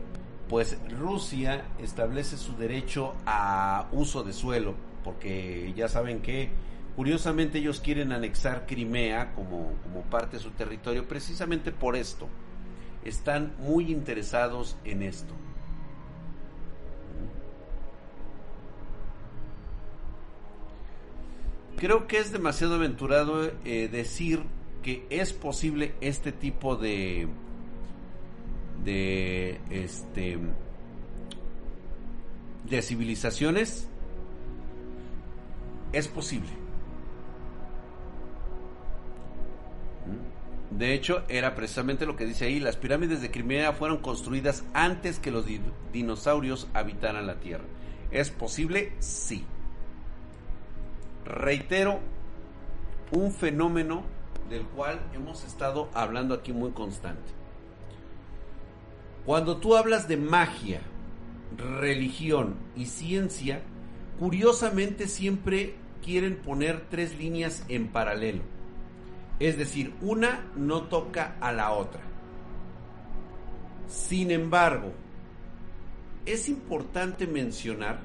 pues 0.48 0.78
Rusia 0.90 1.66
establece 1.80 2.38
su 2.38 2.56
derecho 2.56 3.14
a 3.26 3.88
uso 3.92 4.24
de 4.24 4.32
suelo, 4.32 4.76
porque 5.04 5.74
ya 5.76 5.90
saben 5.90 6.22
que 6.22 6.50
Curiosamente 6.96 7.58
ellos 7.58 7.82
quieren 7.82 8.14
anexar 8.14 8.66
Crimea 8.66 9.34
como, 9.34 9.74
como 9.84 10.02
parte 10.04 10.38
de 10.38 10.44
su 10.44 10.52
territorio 10.52 11.06
precisamente 11.06 11.74
por 11.74 11.98
esto. 11.98 12.30
Están 13.04 13.54
muy 13.60 13.92
interesados 13.92 14.78
en 14.86 15.04
esto. 15.04 15.34
Creo 21.78 22.08
que 22.08 22.20
es 22.20 22.32
demasiado 22.32 22.76
aventurado 22.76 23.52
eh, 23.66 23.90
decir 23.92 24.44
que 24.82 25.06
es 25.10 25.34
posible 25.34 25.96
este 26.00 26.32
tipo 26.32 26.78
de 26.78 27.28
de 28.86 29.60
este 29.70 30.38
de 32.70 32.82
civilizaciones 32.82 33.88
es 35.92 36.08
posible 36.08 36.65
De 40.78 40.94
hecho, 40.94 41.24
era 41.30 41.56
precisamente 41.56 42.06
lo 42.06 42.18
que 42.18 42.26
dice 42.26 42.46
ahí, 42.46 42.60
las 42.60 42.76
pirámides 42.76 43.22
de 43.22 43.32
Crimea 43.32 43.72
fueron 43.72 44.00
construidas 44.00 44.66
antes 44.74 45.20
que 45.20 45.32
los 45.32 45.46
dinosaurios 45.94 46.68
habitaran 46.74 47.28
la 47.28 47.36
Tierra. 47.36 47.64
¿Es 48.12 48.30
posible? 48.30 48.92
Sí. 49.00 49.46
Reitero, 51.24 52.02
un 53.12 53.32
fenómeno 53.32 54.04
del 54.50 54.64
cual 54.64 55.00
hemos 55.14 55.46
estado 55.46 55.90
hablando 55.94 56.34
aquí 56.34 56.52
muy 56.52 56.72
constante. 56.72 57.32
Cuando 59.26 59.58
tú 59.58 59.78
hablas 59.78 60.10
de 60.10 60.18
magia, 60.18 60.82
religión 61.58 62.56
y 62.76 62.88
ciencia, 62.88 63.62
curiosamente 64.20 65.08
siempre 65.08 65.76
quieren 66.04 66.36
poner 66.36 66.86
tres 66.90 67.18
líneas 67.18 67.64
en 67.70 67.88
paralelo 67.88 68.55
es 69.40 69.58
decir, 69.58 69.94
una 70.02 70.52
no 70.56 70.84
toca 70.84 71.36
a 71.42 71.52
la 71.52 71.72
otra. 71.72 72.02
Sin 73.88 74.32
embargo, 74.32 74.94
es 76.26 76.50
importante 76.50 77.28
mencionar 77.28 78.00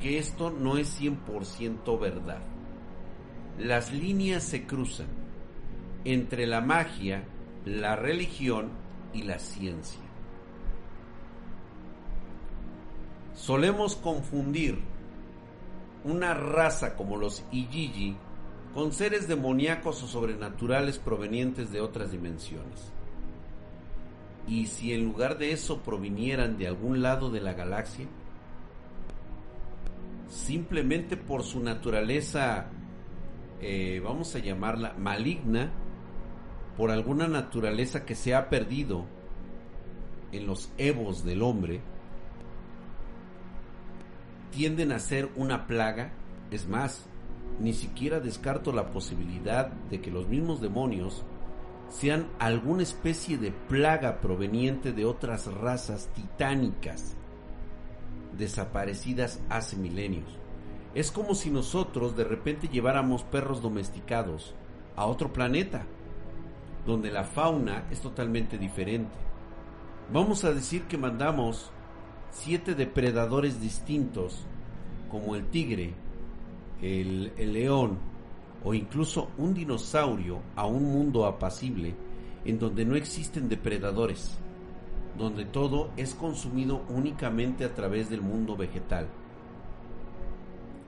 que 0.00 0.18
esto 0.18 0.50
no 0.50 0.76
es 0.76 1.00
100% 1.00 1.98
verdad. 1.98 2.40
Las 3.58 3.92
líneas 3.92 4.42
se 4.42 4.66
cruzan 4.66 5.06
entre 6.04 6.46
la 6.46 6.60
magia, 6.60 7.24
la 7.64 7.96
religión 7.96 8.70
y 9.12 9.22
la 9.22 9.38
ciencia. 9.38 10.00
Solemos 13.34 13.96
confundir 13.96 14.78
una 16.04 16.34
raza 16.34 16.96
como 16.96 17.16
los 17.16 17.44
Ijiji 17.50 18.16
con 18.74 18.92
seres 18.92 19.28
demoníacos 19.28 20.02
o 20.02 20.06
sobrenaturales 20.06 20.98
provenientes 20.98 21.70
de 21.70 21.80
otras 21.80 22.10
dimensiones. 22.12 22.92
¿Y 24.48 24.66
si 24.66 24.92
en 24.92 25.04
lugar 25.04 25.38
de 25.38 25.52
eso 25.52 25.82
provinieran 25.82 26.58
de 26.58 26.66
algún 26.66 27.02
lado 27.02 27.30
de 27.30 27.40
la 27.40 27.52
galaxia? 27.52 28.06
Simplemente 30.28 31.16
por 31.16 31.42
su 31.42 31.60
naturaleza, 31.60 32.66
eh, 33.60 34.00
vamos 34.02 34.34
a 34.34 34.38
llamarla 34.38 34.94
maligna, 34.98 35.70
por 36.76 36.90
alguna 36.90 37.28
naturaleza 37.28 38.06
que 38.06 38.14
se 38.14 38.34
ha 38.34 38.48
perdido 38.48 39.04
en 40.32 40.46
los 40.46 40.72
evos 40.78 41.24
del 41.24 41.42
hombre, 41.42 41.82
tienden 44.50 44.92
a 44.92 44.98
ser 44.98 45.28
una 45.36 45.66
plaga, 45.66 46.12
es 46.50 46.66
más, 46.66 47.06
ni 47.60 47.72
siquiera 47.72 48.20
descarto 48.20 48.72
la 48.72 48.90
posibilidad 48.90 49.68
de 49.68 50.00
que 50.00 50.10
los 50.10 50.28
mismos 50.28 50.60
demonios 50.60 51.24
sean 51.88 52.26
alguna 52.38 52.82
especie 52.82 53.36
de 53.36 53.52
plaga 53.52 54.20
proveniente 54.20 54.92
de 54.92 55.04
otras 55.04 55.52
razas 55.52 56.08
titánicas 56.14 57.16
desaparecidas 58.36 59.40
hace 59.50 59.76
milenios. 59.76 60.38
Es 60.94 61.10
como 61.10 61.34
si 61.34 61.50
nosotros 61.50 62.16
de 62.16 62.24
repente 62.24 62.68
lleváramos 62.68 63.24
perros 63.24 63.62
domesticados 63.62 64.54
a 64.96 65.06
otro 65.06 65.32
planeta, 65.32 65.84
donde 66.86 67.10
la 67.10 67.24
fauna 67.24 67.84
es 67.90 68.00
totalmente 68.00 68.58
diferente. 68.58 69.16
Vamos 70.12 70.44
a 70.44 70.52
decir 70.52 70.84
que 70.84 70.98
mandamos 70.98 71.70
siete 72.30 72.74
depredadores 72.74 73.60
distintos, 73.60 74.46
como 75.10 75.36
el 75.36 75.46
tigre, 75.46 75.94
el, 76.82 77.32
león 77.52 77.98
o 78.64 78.74
incluso 78.74 79.30
un 79.38 79.54
dinosaurio 79.54 80.40
a 80.56 80.66
un 80.66 80.84
mundo 80.84 81.24
apacible 81.24 81.94
en 82.44 82.58
donde 82.58 82.84
no 82.84 82.96
existen 82.96 83.48
depredadores, 83.48 84.36
donde 85.16 85.44
todo 85.44 85.90
es 85.96 86.14
consumido 86.14 86.82
únicamente 86.88 87.64
a 87.64 87.74
través 87.74 88.10
del 88.10 88.20
mundo 88.20 88.56
vegetal. 88.56 89.08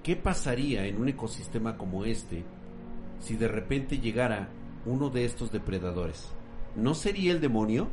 ¿Qué 0.03 0.17
pasaría 0.17 0.87
en 0.87 1.01
un 1.01 1.09
ecosistema 1.09 1.79
como 1.79 2.05
este 2.05 2.45
si 3.21 3.37
de 3.37 3.49
repente 3.49 3.99
llegara 3.99 4.49
uno 4.85 5.11
de 5.11 5.25
estos 5.25 5.51
depredadores? 5.51 6.29
¿No 6.77 6.95
sería 6.95 7.33
el 7.33 7.41
demonio? 7.41 7.89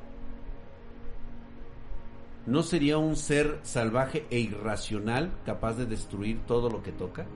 ¿No 2.48 2.64
sería 2.64 2.98
un 2.98 3.16
ser 3.16 3.60
salvaje 3.62 4.26
e 4.32 4.40
irracional 4.40 5.32
capaz 5.46 5.74
de 5.76 5.86
destruir 5.86 6.40
todo 6.48 6.70
lo 6.70 6.82
que 6.82 6.92
toca? 6.92 7.28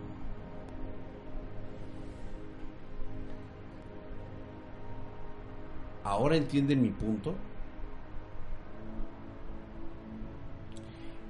¿Ahora 6.05 6.37
entienden 6.37 6.81
mi 6.83 6.91
punto? 6.91 7.33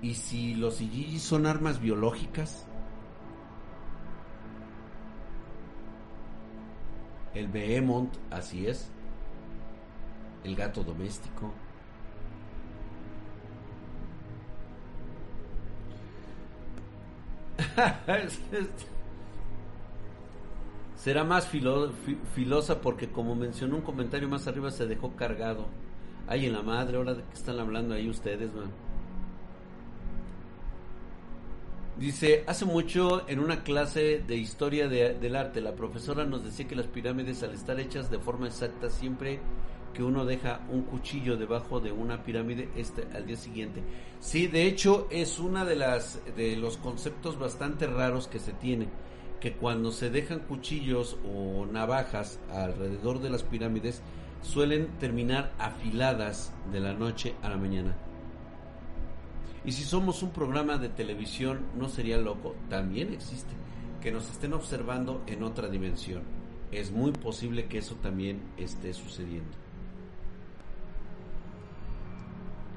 ¿Y 0.02 0.14
si 0.14 0.54
los 0.56 0.82
Ijiji 0.82 1.18
son 1.18 1.46
armas 1.48 1.80
biológicas? 1.80 2.68
El 7.34 7.48
Behemoth, 7.48 8.18
así 8.30 8.68
es. 8.68 8.92
El 10.44 10.58
gato 10.58 10.84
doméstico. 10.84 11.54
Será 20.96 21.24
más 21.24 21.48
filosa 21.48 22.82
porque 22.82 23.10
como 23.10 23.36
mencionó 23.36 23.76
un 23.76 23.82
comentario 23.82 24.30
más 24.30 24.48
arriba 24.48 24.72
se 24.72 24.88
dejó 24.88 25.16
cargado. 25.16 25.68
Ay, 26.28 26.46
en 26.46 26.54
la 26.54 26.64
madre, 26.64 26.98
ahora 26.98 27.14
de 27.14 27.24
qué 27.24 27.34
están 27.34 27.60
hablando 27.60 27.94
ahí 27.94 28.10
ustedes, 28.10 28.54
man. 28.54 28.72
Dice, 31.98 32.44
hace 32.48 32.66
mucho 32.66 33.28
en 33.30 33.40
una 33.40 33.64
clase 33.64 34.22
de 34.26 34.36
historia 34.36 34.90
del 34.90 35.36
arte, 35.36 35.62
la 35.62 35.76
profesora 35.76 36.26
nos 36.26 36.44
decía 36.44 36.68
que 36.68 36.76
las 36.76 36.88
pirámides 36.88 37.42
al 37.44 37.54
estar 37.54 37.80
hechas 37.80 38.12
de 38.12 38.20
forma 38.20 38.48
exacta 38.48 38.90
siempre 38.90 39.40
que 39.94 40.04
uno 40.04 40.26
deja 40.26 40.60
un 40.70 40.82
cuchillo 40.82 41.38
debajo 41.38 41.80
de 41.80 41.94
una 41.94 42.22
pirámide 42.22 42.68
este 42.76 43.08
al 43.14 43.26
día 43.26 43.38
siguiente. 43.38 43.82
Sí, 44.20 44.48
de 44.48 44.66
hecho 44.66 45.08
es 45.10 45.40
una 45.40 45.64
de 45.64 45.78
las 45.78 46.20
de 46.36 46.58
los 46.58 46.76
conceptos 46.78 47.40
bastante 47.40 47.88
raros 47.88 48.28
que 48.28 48.40
se 48.40 48.52
tiene 48.52 48.90
que 49.46 49.54
cuando 49.54 49.92
se 49.92 50.10
dejan 50.10 50.40
cuchillos 50.40 51.18
o 51.24 51.68
navajas 51.68 52.40
alrededor 52.52 53.22
de 53.22 53.30
las 53.30 53.44
pirámides 53.44 54.02
suelen 54.42 54.88
terminar 54.98 55.54
afiladas 55.60 56.52
de 56.72 56.80
la 56.80 56.94
noche 56.96 57.36
a 57.44 57.50
la 57.50 57.58
mañana. 57.58 57.96
Y 59.64 59.74
si 59.74 59.84
somos 59.84 60.24
un 60.24 60.32
programa 60.32 60.80
de 60.80 60.90
televisión, 60.90 61.60
no 61.78 61.90
sería 61.90 62.18
loco, 62.18 62.56
también 62.72 63.14
existe, 63.14 63.54
que 64.02 64.12
nos 64.12 64.32
estén 64.32 64.54
observando 64.54 65.22
en 65.28 65.44
otra 65.44 65.70
dimensión. 65.70 66.24
Es 66.72 66.90
muy 66.90 67.12
posible 67.12 67.68
que 67.68 67.78
eso 67.78 67.94
también 68.02 68.42
esté 68.58 68.96
sucediendo. 68.96 69.65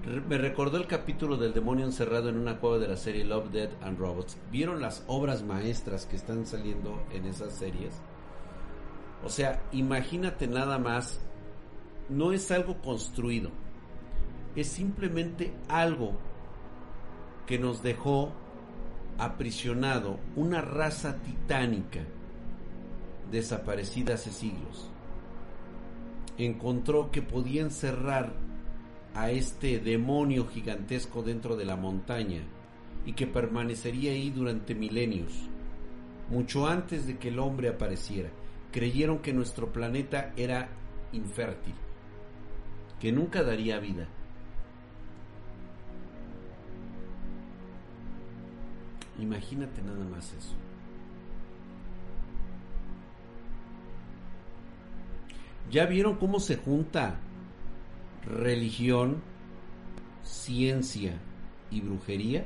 Me 0.07 0.39
recordó 0.39 0.79
el 0.79 0.87
capítulo 0.87 1.37
del 1.37 1.53
demonio 1.53 1.85
encerrado 1.85 2.29
en 2.29 2.39
una 2.39 2.59
cueva 2.61 2.79
de 2.79 2.89
la 2.89 2.97
serie 2.97 3.25
Love, 3.25 3.51
Dead 3.51 3.71
and 3.83 3.99
Robots. 3.99 4.39
¿Vieron 4.51 4.81
las 4.81 5.05
obras 5.07 5.43
maestras 5.43 6.07
que 6.07 6.17
están 6.17 6.47
saliendo 6.47 7.03
en 7.13 7.27
esas 7.27 7.53
series? 7.53 8.01
O 9.25 9.29
sea, 9.29 9.63
imagínate 9.73 10.47
nada 10.47 10.79
más, 10.79 11.21
no 12.09 12.33
es 12.33 12.51
algo 12.51 12.81
construido, 12.81 13.51
es 14.55 14.69
simplemente 14.69 15.53
algo 15.69 16.13
que 17.47 17.59
nos 17.59 17.83
dejó 17.83 18.33
aprisionado 19.19 20.21
una 20.37 20.61
raza 20.61 21.17
titánica 21.17 22.01
desaparecida 23.31 24.15
hace 24.15 24.31
siglos. 24.31 24.89
Encontró 26.39 27.11
que 27.11 27.21
podía 27.21 27.63
encerrar 27.63 28.48
a 29.19 29.33
este 29.33 29.81
demonio 29.81 30.47
gigantesco 30.47 31.25
dentro 31.25 31.57
de 31.57 31.65
la 31.65 31.75
montaña 31.75 32.41
y 33.05 33.15
que 33.15 33.27
permanecería 33.27 34.13
ahí 34.13 34.31
durante 34.31 34.77
milenios, 34.77 35.33
mucho 36.31 36.69
antes 36.69 37.05
de 37.05 37.19
que 37.19 37.31
el 37.31 37.41
hombre 37.41 37.69
apareciera. 37.69 38.31
Creyeron 38.71 39.19
que 39.19 39.33
nuestro 39.33 39.73
planeta 39.73 40.33
era 40.37 40.69
infértil, 41.11 41.75
que 43.01 43.11
nunca 43.11 43.43
daría 43.43 43.81
vida. 43.81 44.07
Imagínate 49.19 49.83
nada 49.83 50.05
más 50.05 50.33
eso. 50.33 50.55
¿Ya 55.73 55.87
vieron 55.87 56.19
cómo 56.19 56.39
se 56.39 56.57
junta 56.57 57.19
religión, 58.29 59.23
ciencia 60.23 61.19
y 61.71 61.81
brujería? 61.81 62.45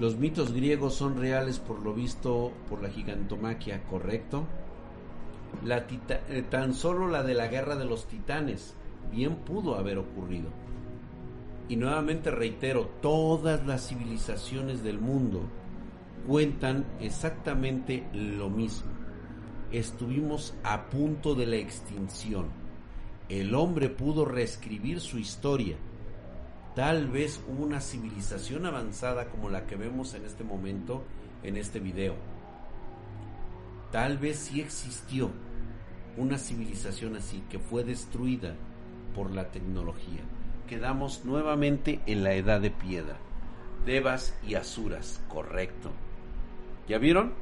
Los 0.00 0.16
mitos 0.16 0.52
griegos 0.52 0.94
son 0.94 1.18
reales 1.18 1.58
por 1.58 1.80
lo 1.82 1.92
visto 1.92 2.52
por 2.68 2.82
la 2.82 2.88
gigantomaquia, 2.88 3.82
¿correcto? 3.84 4.46
La 5.64 5.86
eh, 5.88 6.44
tan 6.48 6.74
solo 6.74 7.08
la 7.08 7.24
de 7.24 7.34
la 7.34 7.48
guerra 7.48 7.74
de 7.74 7.84
los 7.84 8.06
titanes 8.06 8.74
bien 9.10 9.36
pudo 9.36 9.74
haber 9.74 9.98
ocurrido. 9.98 10.50
Y 11.68 11.76
nuevamente 11.76 12.30
reitero, 12.30 12.90
todas 13.02 13.66
las 13.66 13.88
civilizaciones 13.88 14.84
del 14.84 15.00
mundo 15.00 15.42
cuentan 16.26 16.84
exactamente 17.00 18.06
lo 18.12 18.50
mismo. 18.50 18.90
Estuvimos 19.72 20.54
a 20.64 20.88
punto 20.88 21.34
de 21.34 21.46
la 21.46 21.56
extinción. 21.56 22.46
El 23.28 23.54
hombre 23.54 23.90
pudo 23.90 24.24
reescribir 24.24 25.00
su 25.00 25.18
historia. 25.18 25.76
Tal 26.74 27.08
vez 27.08 27.42
hubo 27.48 27.64
una 27.64 27.80
civilización 27.80 28.64
avanzada 28.66 29.28
como 29.28 29.50
la 29.50 29.66
que 29.66 29.76
vemos 29.76 30.14
en 30.14 30.24
este 30.24 30.44
momento 30.44 31.02
en 31.42 31.56
este 31.56 31.80
video. 31.80 32.14
Tal 33.92 34.18
vez 34.18 34.38
sí 34.38 34.60
existió 34.60 35.30
una 36.16 36.38
civilización 36.38 37.16
así 37.16 37.42
que 37.50 37.58
fue 37.58 37.84
destruida 37.84 38.54
por 39.14 39.30
la 39.30 39.50
tecnología. 39.50 40.20
Quedamos 40.66 41.24
nuevamente 41.24 42.00
en 42.06 42.24
la 42.24 42.34
edad 42.34 42.60
de 42.60 42.70
piedra. 42.70 43.16
Devas 43.86 44.34
y 44.46 44.54
Asuras, 44.54 45.20
correcto. 45.28 45.90
¿Ya 46.88 46.98
vieron? 46.98 47.34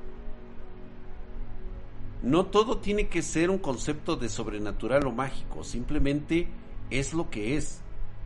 No 2.22 2.46
todo 2.46 2.78
tiene 2.78 3.08
que 3.08 3.22
ser 3.22 3.50
un 3.50 3.58
concepto 3.58 4.16
de 4.16 4.28
sobrenatural 4.28 5.06
o 5.06 5.12
mágico, 5.12 5.62
simplemente 5.62 6.48
es 6.90 7.14
lo 7.14 7.30
que 7.30 7.56
es, 7.56 7.80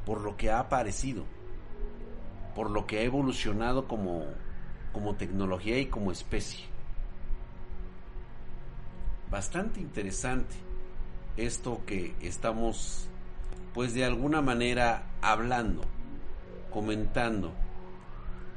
por 0.06 0.22
lo 0.22 0.36
que 0.36 0.50
ha 0.50 0.60
aparecido, 0.60 1.24
por 2.54 2.70
lo 2.70 2.86
que 2.86 2.98
ha 2.98 3.02
evolucionado 3.02 3.86
como, 3.86 4.24
como 4.92 5.16
tecnología 5.16 5.78
y 5.78 5.86
como 5.86 6.12
especie. 6.12 6.64
Bastante 9.30 9.80
interesante 9.80 10.56
esto 11.36 11.82
que 11.86 12.14
estamos 12.20 13.06
pues 13.74 13.94
de 13.94 14.04
alguna 14.04 14.40
manera 14.40 15.04
hablando, 15.20 15.82
comentando 16.72 17.52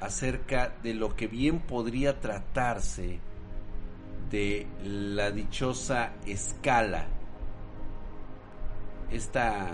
acerca 0.04 0.74
de 0.84 0.94
lo 0.94 1.16
que 1.16 1.28
bien 1.28 1.60
podría 1.60 2.20
tratarse 2.20 3.20
de 4.30 4.68
la 4.84 5.32
dichosa 5.32 6.12
escala. 6.26 7.06
Esta 9.10 9.70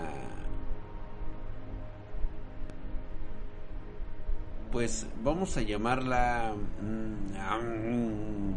pues 4.70 5.08
vamos 5.24 5.56
a 5.56 5.62
llamarla 5.62 6.54
mm, 6.80 8.52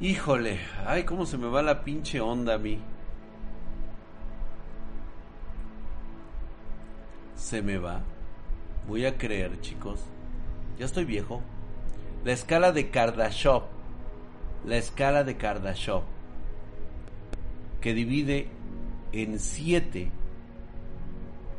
híjole 0.00 0.58
ay 0.84 1.04
cómo 1.04 1.24
se 1.24 1.38
me 1.38 1.46
va 1.48 1.62
la 1.62 1.82
pinche 1.82 2.20
onda 2.20 2.56
a 2.56 2.58
mí 2.58 2.78
se 7.36 7.62
me 7.62 7.78
va 7.78 8.02
Voy 8.88 9.06
a 9.06 9.16
creer, 9.16 9.60
chicos. 9.60 10.00
Ya 10.78 10.86
estoy 10.86 11.04
viejo. 11.04 11.40
La 12.24 12.32
escala 12.32 12.72
de 12.72 12.90
Kardashev. 12.90 13.62
La 14.66 14.76
escala 14.76 15.24
de 15.24 15.36
Kardashev. 15.36 16.02
Que 17.80 17.94
divide 17.94 18.48
en 19.12 19.38
siete. 19.38 20.10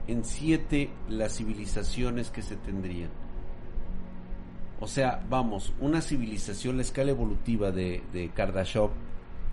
En 0.08 0.26
siete 0.26 0.90
las 1.08 1.38
civilizaciones 1.38 2.30
que 2.30 2.42
se 2.42 2.58
tendrían. 2.58 3.10
O 4.82 4.88
sea, 4.88 5.24
vamos, 5.30 5.74
una 5.80 6.02
civilización, 6.02 6.76
la 6.76 6.82
escala 6.82 7.12
evolutiva 7.12 7.72
de, 7.72 8.04
de 8.12 8.30
Kardashev 8.30 8.90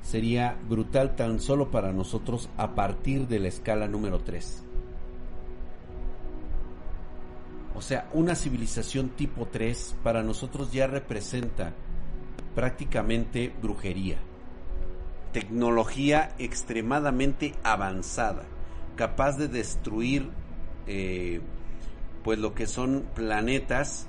sería 0.03 0.57
brutal 0.69 1.15
tan 1.15 1.39
solo 1.39 1.71
para 1.71 1.93
nosotros 1.93 2.49
a 2.57 2.75
partir 2.75 3.29
de 3.29 3.39
la 3.39 3.49
escala 3.49 3.87
número 3.87 4.19
3. 4.21 4.65
O 7.75 7.83
sea, 7.83 8.09
una 8.13 8.35
civilización 8.35 9.11
tipo 9.11 9.47
3 9.47 9.97
para 10.03 10.23
nosotros 10.23 10.73
ya 10.73 10.87
representa 10.87 11.73
prácticamente 12.55 13.53
brujería. 13.63 14.19
Tecnología 15.33 16.35
extremadamente 16.39 17.55
avanzada, 17.63 18.43
capaz 18.97 19.37
de 19.37 19.47
destruir 19.47 20.31
eh, 20.87 21.41
pues 22.25 22.39
lo 22.39 22.55
que 22.55 22.67
son 22.67 23.07
planetas 23.15 24.09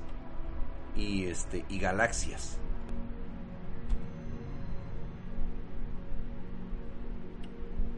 y 0.96 1.26
este 1.26 1.64
y 1.70 1.78
galaxias. 1.78 2.58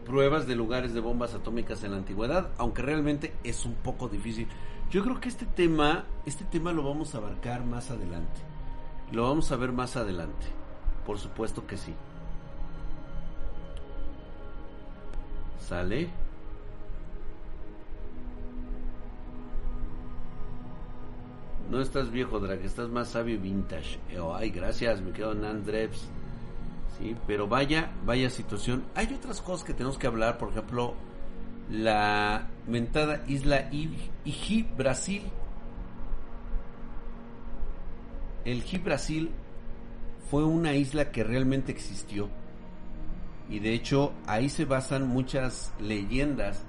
Pruebas 0.06 0.46
de 0.46 0.56
lugares 0.56 0.94
de 0.94 1.00
bombas 1.00 1.34
atómicas 1.34 1.84
en 1.86 1.92
la 1.92 1.98
antigüedad, 1.98 2.52
aunque 2.58 2.82
realmente 2.82 3.34
es 3.46 3.66
un 3.66 3.76
poco 3.76 4.10
difícil. 4.10 4.50
Yo 4.94 5.02
creo 5.04 5.20
que 5.20 5.28
este 5.28 5.48
tema, 5.48 6.06
este 6.24 6.46
tema 6.46 6.72
lo 6.72 6.84
vamos 6.84 7.16
a 7.16 7.18
abarcar 7.18 7.66
más 7.66 7.90
adelante. 7.90 8.40
Lo 9.12 9.24
vamos 9.24 9.52
a 9.52 9.56
ver 9.56 9.72
más 9.72 9.96
adelante. 9.96 10.46
Por 11.04 11.18
supuesto 11.18 11.66
que 11.66 11.78
sí. 11.78 11.96
¿Sale? 15.68 16.12
No 21.72 21.82
estás 21.82 22.12
viejo, 22.12 22.40
Drag, 22.40 22.60
estás 22.60 22.90
más 22.90 23.08
sabio 23.08 23.40
vintage. 23.40 24.00
Oh, 24.20 24.36
ay, 24.36 24.52
gracias, 24.52 25.02
me 25.02 25.12
quedo 25.12 25.32
en 25.32 25.44
Andreps. 25.44 26.08
Sí, 27.00 27.16
pero 27.26 27.48
vaya, 27.48 27.92
vaya 28.06 28.30
situación. 28.30 28.84
Hay 28.94 29.12
otras 29.12 29.42
cosas 29.42 29.66
que 29.66 29.74
tenemos 29.74 29.98
que 29.98 30.06
hablar, 30.06 30.38
por 30.38 30.50
ejemplo, 30.50 30.94
la 31.70 32.50
mentada 32.68 33.24
isla 33.28 33.70
Iji 33.72 34.64
Brasil. 34.78 35.24
El 38.46 38.58
Iji 38.58 38.78
Brasil 38.78 39.32
fue 40.30 40.44
una 40.44 40.74
isla 40.74 41.12
que 41.12 41.24
realmente 41.24 41.72
existió. 41.72 42.30
Y 43.50 43.60
de 43.60 43.74
hecho 43.74 44.14
ahí 44.26 44.50
se 44.50 44.66
basan 44.66 45.08
muchas 45.08 45.74
leyendas 45.80 46.64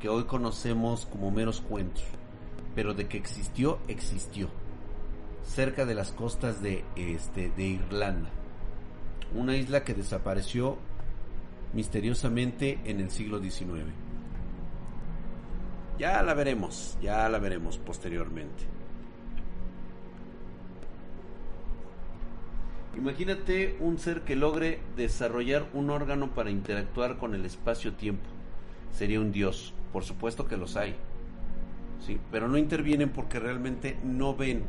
que 0.00 0.08
hoy 0.08 0.24
conocemos 0.24 1.06
como 1.06 1.30
meros 1.30 1.60
cuentos 1.60 2.04
pero 2.76 2.92
de 2.92 3.08
que 3.08 3.16
existió, 3.16 3.78
existió. 3.88 4.48
Cerca 5.42 5.86
de 5.86 5.94
las 5.94 6.12
costas 6.12 6.62
de, 6.62 6.84
este, 6.94 7.50
de 7.56 7.64
Irlanda. 7.64 8.28
Una 9.34 9.56
isla 9.56 9.82
que 9.82 9.94
desapareció 9.94 10.76
misteriosamente 11.72 12.78
en 12.84 13.00
el 13.00 13.10
siglo 13.10 13.40
XIX. 13.40 14.05
Ya 15.98 16.22
la 16.22 16.34
veremos, 16.34 16.98
ya 17.00 17.28
la 17.28 17.38
veremos 17.38 17.78
posteriormente. 17.78 18.64
Imagínate 22.96 23.76
un 23.80 23.98
ser 23.98 24.22
que 24.22 24.36
logre 24.36 24.80
desarrollar 24.96 25.66
un 25.74 25.90
órgano 25.90 26.30
para 26.30 26.50
interactuar 26.50 27.18
con 27.18 27.34
el 27.34 27.44
espacio-tiempo. 27.44 28.24
Sería 28.92 29.20
un 29.20 29.32
dios, 29.32 29.74
por 29.92 30.04
supuesto 30.04 30.46
que 30.46 30.56
los 30.56 30.76
hay 30.76 30.96
¿sí? 32.06 32.18
pero 32.30 32.48
no 32.48 32.58
intervienen 32.58 33.10
porque 33.10 33.40
realmente 33.40 33.98
no 34.04 34.34
ven 34.34 34.64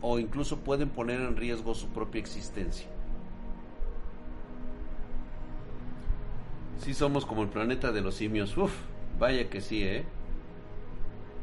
o 0.00 0.18
incluso 0.18 0.58
pueden 0.58 0.88
poner 0.88 1.20
en 1.20 1.36
riesgo 1.36 1.74
su 1.74 1.88
propia 1.88 2.20
existencia. 2.20 2.86
Sí 6.78 6.94
somos 6.94 7.24
como 7.24 7.42
el 7.42 7.48
planeta 7.48 7.92
de 7.92 8.00
los 8.00 8.16
simios. 8.16 8.56
Uf, 8.56 8.72
vaya 9.20 9.48
que 9.48 9.60
sí, 9.60 9.84
¿eh? 9.84 10.04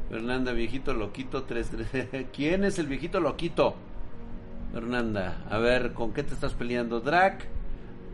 Fernanda, 0.09 0.53
viejito 0.53 0.93
loquito 0.93 1.43
3 1.43 1.71
¿Quién 2.33 2.63
es 2.63 2.79
el 2.79 2.87
viejito 2.87 3.19
loquito? 3.19 3.75
Fernanda, 4.73 5.45
a 5.49 5.57
ver, 5.59 5.93
¿con 5.93 6.13
qué 6.13 6.23
te 6.23 6.33
estás 6.33 6.53
peleando? 6.53 6.99
Drac, 6.99 7.45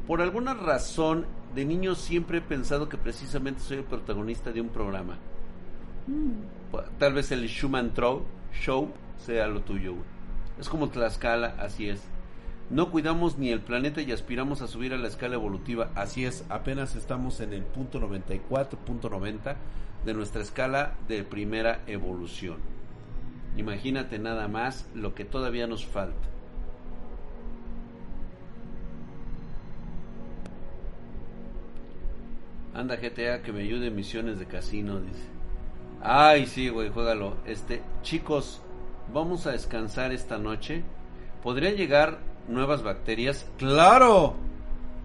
por 0.06 0.22
alguna 0.22 0.54
razón 0.54 1.26
de 1.54 1.66
niño 1.66 1.96
siempre 1.96 2.40
he 2.40 2.42
pensado 2.42 2.90
que 2.90 2.98
precisamente 2.98 3.62
soy 3.62 3.78
el 3.78 3.84
protagonista 3.84 4.52
de 4.52 4.62
un 4.62 4.70
programa. 4.70 5.18
Tal 7.00 7.14
vez 7.14 7.32
el 7.32 7.48
Schumann 7.48 7.94
Show 8.54 8.92
sea 9.18 9.48
lo 9.48 9.62
tuyo, 9.62 9.96
Es 10.60 10.70
como 10.70 10.90
Tlaxcala, 10.90 11.56
así 11.60 11.90
es. 11.90 12.02
No 12.70 12.92
cuidamos 12.92 13.38
ni 13.38 13.52
el 13.52 13.62
planeta 13.62 14.02
y 14.02 14.12
aspiramos 14.12 14.62
a 14.62 14.68
subir 14.68 14.94
a 14.94 14.98
la 14.98 15.08
escala 15.08 15.36
evolutiva. 15.36 15.92
Así 15.96 16.26
es, 16.26 16.46
apenas 16.50 16.96
estamos 16.96 17.40
en 17.40 17.54
el 17.54 17.64
punto 17.64 18.00
94, 18.00 18.80
punto 18.80 19.10
90 19.10 19.56
de 20.06 20.14
nuestra 20.14 20.42
escala 20.42 20.94
de 21.08 21.24
primera 21.24 21.82
evolución. 21.88 22.58
Imagínate 23.58 24.20
nada 24.20 24.48
más 24.48 24.88
lo 24.94 25.16
que 25.16 25.26
todavía 25.26 25.68
nos 25.68 25.86
falta. 25.86 26.30
Anda 32.74 32.98
GTA 32.98 33.42
que 33.42 33.54
me 33.54 33.62
ayude 33.62 33.88
en 33.88 33.96
misiones 33.96 34.38
de 34.38 34.46
casino, 34.46 35.00
dice. 35.00 35.24
Ay, 36.02 36.46
sí, 36.46 36.68
güey, 36.68 36.90
juégalo. 36.90 37.38
Este, 37.46 37.82
chicos, 38.04 38.62
vamos 39.14 39.48
a 39.48 39.52
descansar 39.52 40.12
esta 40.12 40.38
noche. 40.38 40.84
¿Podrían 41.42 41.76
llegar 41.76 42.20
nuevas 42.50 42.84
bacterias? 42.84 43.50
¡Claro! 43.58 44.36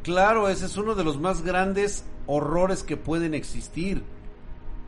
Claro, 0.02 0.48
ese 0.48 0.66
es 0.66 0.76
uno 0.76 0.94
de 0.94 1.04
los 1.04 1.20
más 1.20 1.42
grandes 1.42 2.04
horrores 2.26 2.82
que 2.82 2.96
pueden 2.96 3.34
existir. 3.34 4.02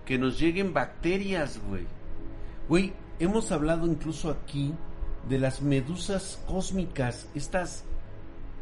Que 0.05 0.19
nos 0.19 0.39
lleguen 0.39 0.73
bacterias, 0.73 1.61
güey. 1.69 1.87
Güey, 2.69 2.93
hemos 3.19 3.53
hablado 3.53 3.87
incluso 3.87 4.31
aquí 4.31 4.75
de 5.29 5.39
las 5.39 5.63
medusas 5.63 6.43
cósmicas. 6.47 7.29
Estas 7.35 7.85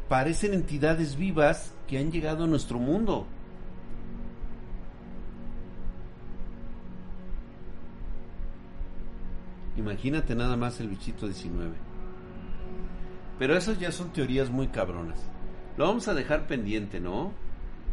parecen 0.07 0.53
entidades 0.53 1.15
vivas 1.15 1.73
que 1.87 1.97
han 1.97 2.11
llegado 2.11 2.43
a 2.43 2.47
nuestro 2.47 2.79
mundo. 2.79 3.25
Imagínate 9.77 10.35
nada 10.35 10.55
más 10.57 10.79
el 10.79 10.89
bichito 10.89 11.25
19. 11.25 11.71
Pero 13.39 13.55
esas 13.55 13.79
ya 13.79 13.91
son 13.91 14.13
teorías 14.13 14.49
muy 14.49 14.67
cabronas. 14.67 15.19
Lo 15.77 15.87
vamos 15.87 16.07
a 16.07 16.13
dejar 16.13 16.45
pendiente, 16.45 16.99
¿no? 16.99 17.31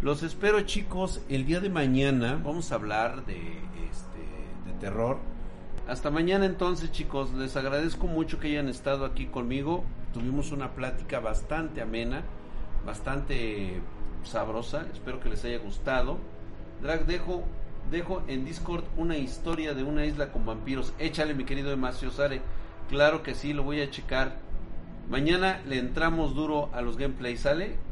Los 0.00 0.22
espero 0.22 0.60
chicos 0.60 1.22
el 1.28 1.44
día 1.44 1.58
de 1.58 1.70
mañana. 1.70 2.40
Vamos 2.44 2.70
a 2.70 2.76
hablar 2.76 3.26
de, 3.26 3.34
este, 3.34 4.20
de 4.64 4.72
terror. 4.78 5.18
Hasta 5.88 6.12
mañana 6.12 6.46
entonces 6.46 6.92
chicos. 6.92 7.32
Les 7.34 7.56
agradezco 7.56 8.06
mucho 8.06 8.38
que 8.38 8.46
hayan 8.46 8.68
estado 8.68 9.04
aquí 9.04 9.26
conmigo. 9.26 9.82
Tuvimos 10.14 10.52
una 10.52 10.70
plática 10.70 11.18
bastante 11.18 11.82
amena. 11.82 12.22
Bastante 12.86 13.80
sabrosa. 14.22 14.86
Espero 14.92 15.18
que 15.18 15.30
les 15.30 15.44
haya 15.44 15.58
gustado. 15.58 16.18
Drag, 16.80 17.04
dejo 17.06 17.42
dejo 17.90 18.22
en 18.28 18.44
Discord 18.44 18.84
una 18.96 19.16
historia 19.16 19.74
de 19.74 19.82
una 19.82 20.06
isla 20.06 20.30
con 20.30 20.46
vampiros. 20.46 20.94
Échale, 21.00 21.34
mi 21.34 21.42
querido 21.42 21.72
Emacio 21.72 22.12
Sare. 22.12 22.40
Claro 22.88 23.24
que 23.24 23.34
sí, 23.34 23.52
lo 23.52 23.64
voy 23.64 23.80
a 23.80 23.90
checar. 23.90 24.36
Mañana 25.10 25.60
le 25.66 25.78
entramos 25.78 26.36
duro 26.36 26.70
a 26.72 26.82
los 26.82 26.98
gameplays, 26.98 27.40
¿sale? 27.40 27.87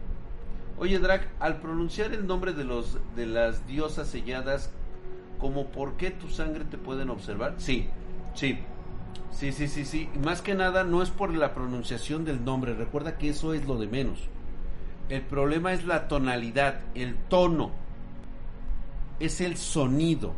Oye, 0.78 0.98
Drac, 0.98 1.28
al 1.40 1.60
pronunciar 1.60 2.12
el 2.12 2.26
nombre 2.26 2.52
de 2.52 2.64
los 2.64 2.98
de 3.14 3.26
las 3.26 3.66
diosas 3.66 4.08
selladas, 4.08 4.70
como 5.38 5.68
por 5.68 5.96
qué 5.96 6.10
tu 6.10 6.28
sangre 6.28 6.64
te 6.64 6.78
pueden 6.78 7.10
observar? 7.10 7.54
Sí, 7.58 7.88
sí. 8.34 8.58
Sí, 9.30 9.52
sí, 9.52 9.68
sí, 9.68 9.84
sí. 9.84 10.08
Más 10.22 10.40
que 10.40 10.54
nada 10.54 10.84
no 10.84 11.02
es 11.02 11.10
por 11.10 11.34
la 11.34 11.54
pronunciación 11.54 12.24
del 12.24 12.44
nombre, 12.44 12.74
recuerda 12.74 13.18
que 13.18 13.30
eso 13.30 13.52
es 13.52 13.66
lo 13.66 13.76
de 13.76 13.86
menos. 13.86 14.28
El 15.08 15.22
problema 15.22 15.72
es 15.72 15.84
la 15.84 16.08
tonalidad, 16.08 16.80
el 16.94 17.16
tono 17.28 17.70
es 19.20 19.40
el 19.40 19.56
sonido, 19.56 20.34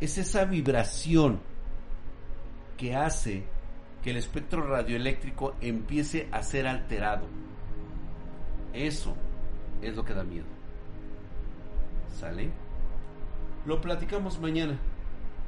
es 0.00 0.16
esa 0.18 0.44
vibración 0.44 1.40
que 2.76 2.94
hace 2.94 3.44
que 4.02 4.10
el 4.10 4.16
espectro 4.16 4.66
radioeléctrico 4.66 5.56
empiece 5.60 6.28
a 6.30 6.42
ser 6.42 6.66
alterado. 6.66 7.26
Eso 8.72 9.14
es 9.82 9.94
lo 9.96 10.04
que 10.04 10.14
da 10.14 10.24
miedo. 10.24 10.46
¿Sale? 12.18 12.50
Lo 13.66 13.80
platicamos 13.80 14.40
mañana. 14.40 14.78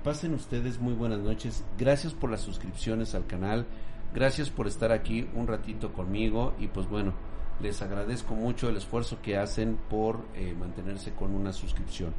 Pasen 0.05 0.35
ustedes 0.35 0.79
muy 0.79 0.95
buenas 0.95 1.21
noches. 1.21 1.65
Gracias 1.79 2.15
por 2.15 2.31
las 2.31 2.41
suscripciones 2.41 3.15
al 3.15 3.27
canal. 3.27 3.67
Gracias 4.15 4.51
por 4.51 4.67
estar 4.67 4.93
aquí 4.93 5.29
un 5.35 5.47
ratito 5.47 5.93
conmigo. 5.93 6.55
Y 6.59 6.69
pues 6.69 6.89
bueno, 6.89 7.13
les 7.61 7.83
agradezco 7.83 8.35
mucho 8.35 8.69
el 8.69 8.77
esfuerzo 8.77 9.21
que 9.21 9.37
hacen 9.37 9.79
por 9.89 10.21
eh, 10.35 10.55
mantenerse 10.59 11.13
con 11.13 11.35
una 11.35 11.53
suscripción. 11.53 12.15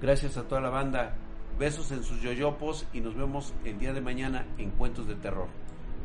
Gracias 0.00 0.36
a 0.36 0.44
toda 0.44 0.60
la 0.60 0.70
banda. 0.70 1.16
Besos 1.58 1.92
en 1.92 2.02
sus 2.02 2.20
yoyopos 2.20 2.86
y 2.92 3.00
nos 3.00 3.14
vemos 3.14 3.54
el 3.64 3.78
día 3.78 3.92
de 3.92 4.00
mañana 4.00 4.46
en 4.58 4.70
Cuentos 4.70 5.06
de 5.06 5.14
Terror. 5.14 5.48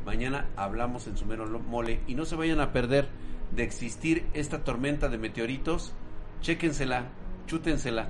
Mañana 0.06 0.48
hablamos 0.56 1.08
en 1.08 1.18
Sumero 1.18 1.48
Mole 1.60 2.02
y 2.08 2.16
no 2.16 2.26
se 2.26 2.36
vayan 2.36 2.60
a 2.60 2.72
perder 2.72 3.10
de 3.52 3.64
existir 3.64 4.26
esta 4.34 4.64
tormenta 4.64 5.10
de 5.10 5.18
meteoritos. 5.18 5.94
Chéquensela, 6.42 7.06
chútensela. 7.48 8.10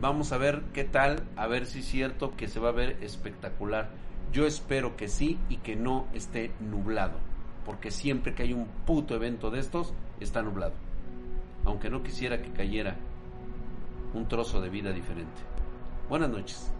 Vamos 0.00 0.32
a 0.32 0.38
ver 0.38 0.62
qué 0.72 0.84
tal, 0.84 1.24
a 1.36 1.46
ver 1.46 1.66
si 1.66 1.80
es 1.80 1.86
cierto 1.86 2.36
que 2.36 2.48
se 2.48 2.60
va 2.60 2.70
a 2.70 2.72
ver 2.72 2.98
espectacular. 3.00 3.90
Yo 4.32 4.46
espero 4.46 4.96
que 4.96 5.08
sí 5.08 5.38
y 5.48 5.58
que 5.58 5.76
no 5.76 6.08
esté 6.12 6.50
nublado, 6.60 7.18
porque 7.64 7.90
siempre 7.90 8.34
que 8.34 8.42
hay 8.42 8.52
un 8.52 8.66
puto 8.84 9.14
evento 9.14 9.50
de 9.50 9.60
estos, 9.60 9.94
está 10.20 10.42
nublado. 10.42 10.74
Aunque 11.64 11.88
no 11.88 12.02
quisiera 12.02 12.42
que 12.42 12.50
cayera 12.50 12.96
un 14.12 14.28
trozo 14.28 14.60
de 14.60 14.70
vida 14.70 14.92
diferente. 14.92 15.40
Buenas 16.08 16.30
noches. 16.30 16.72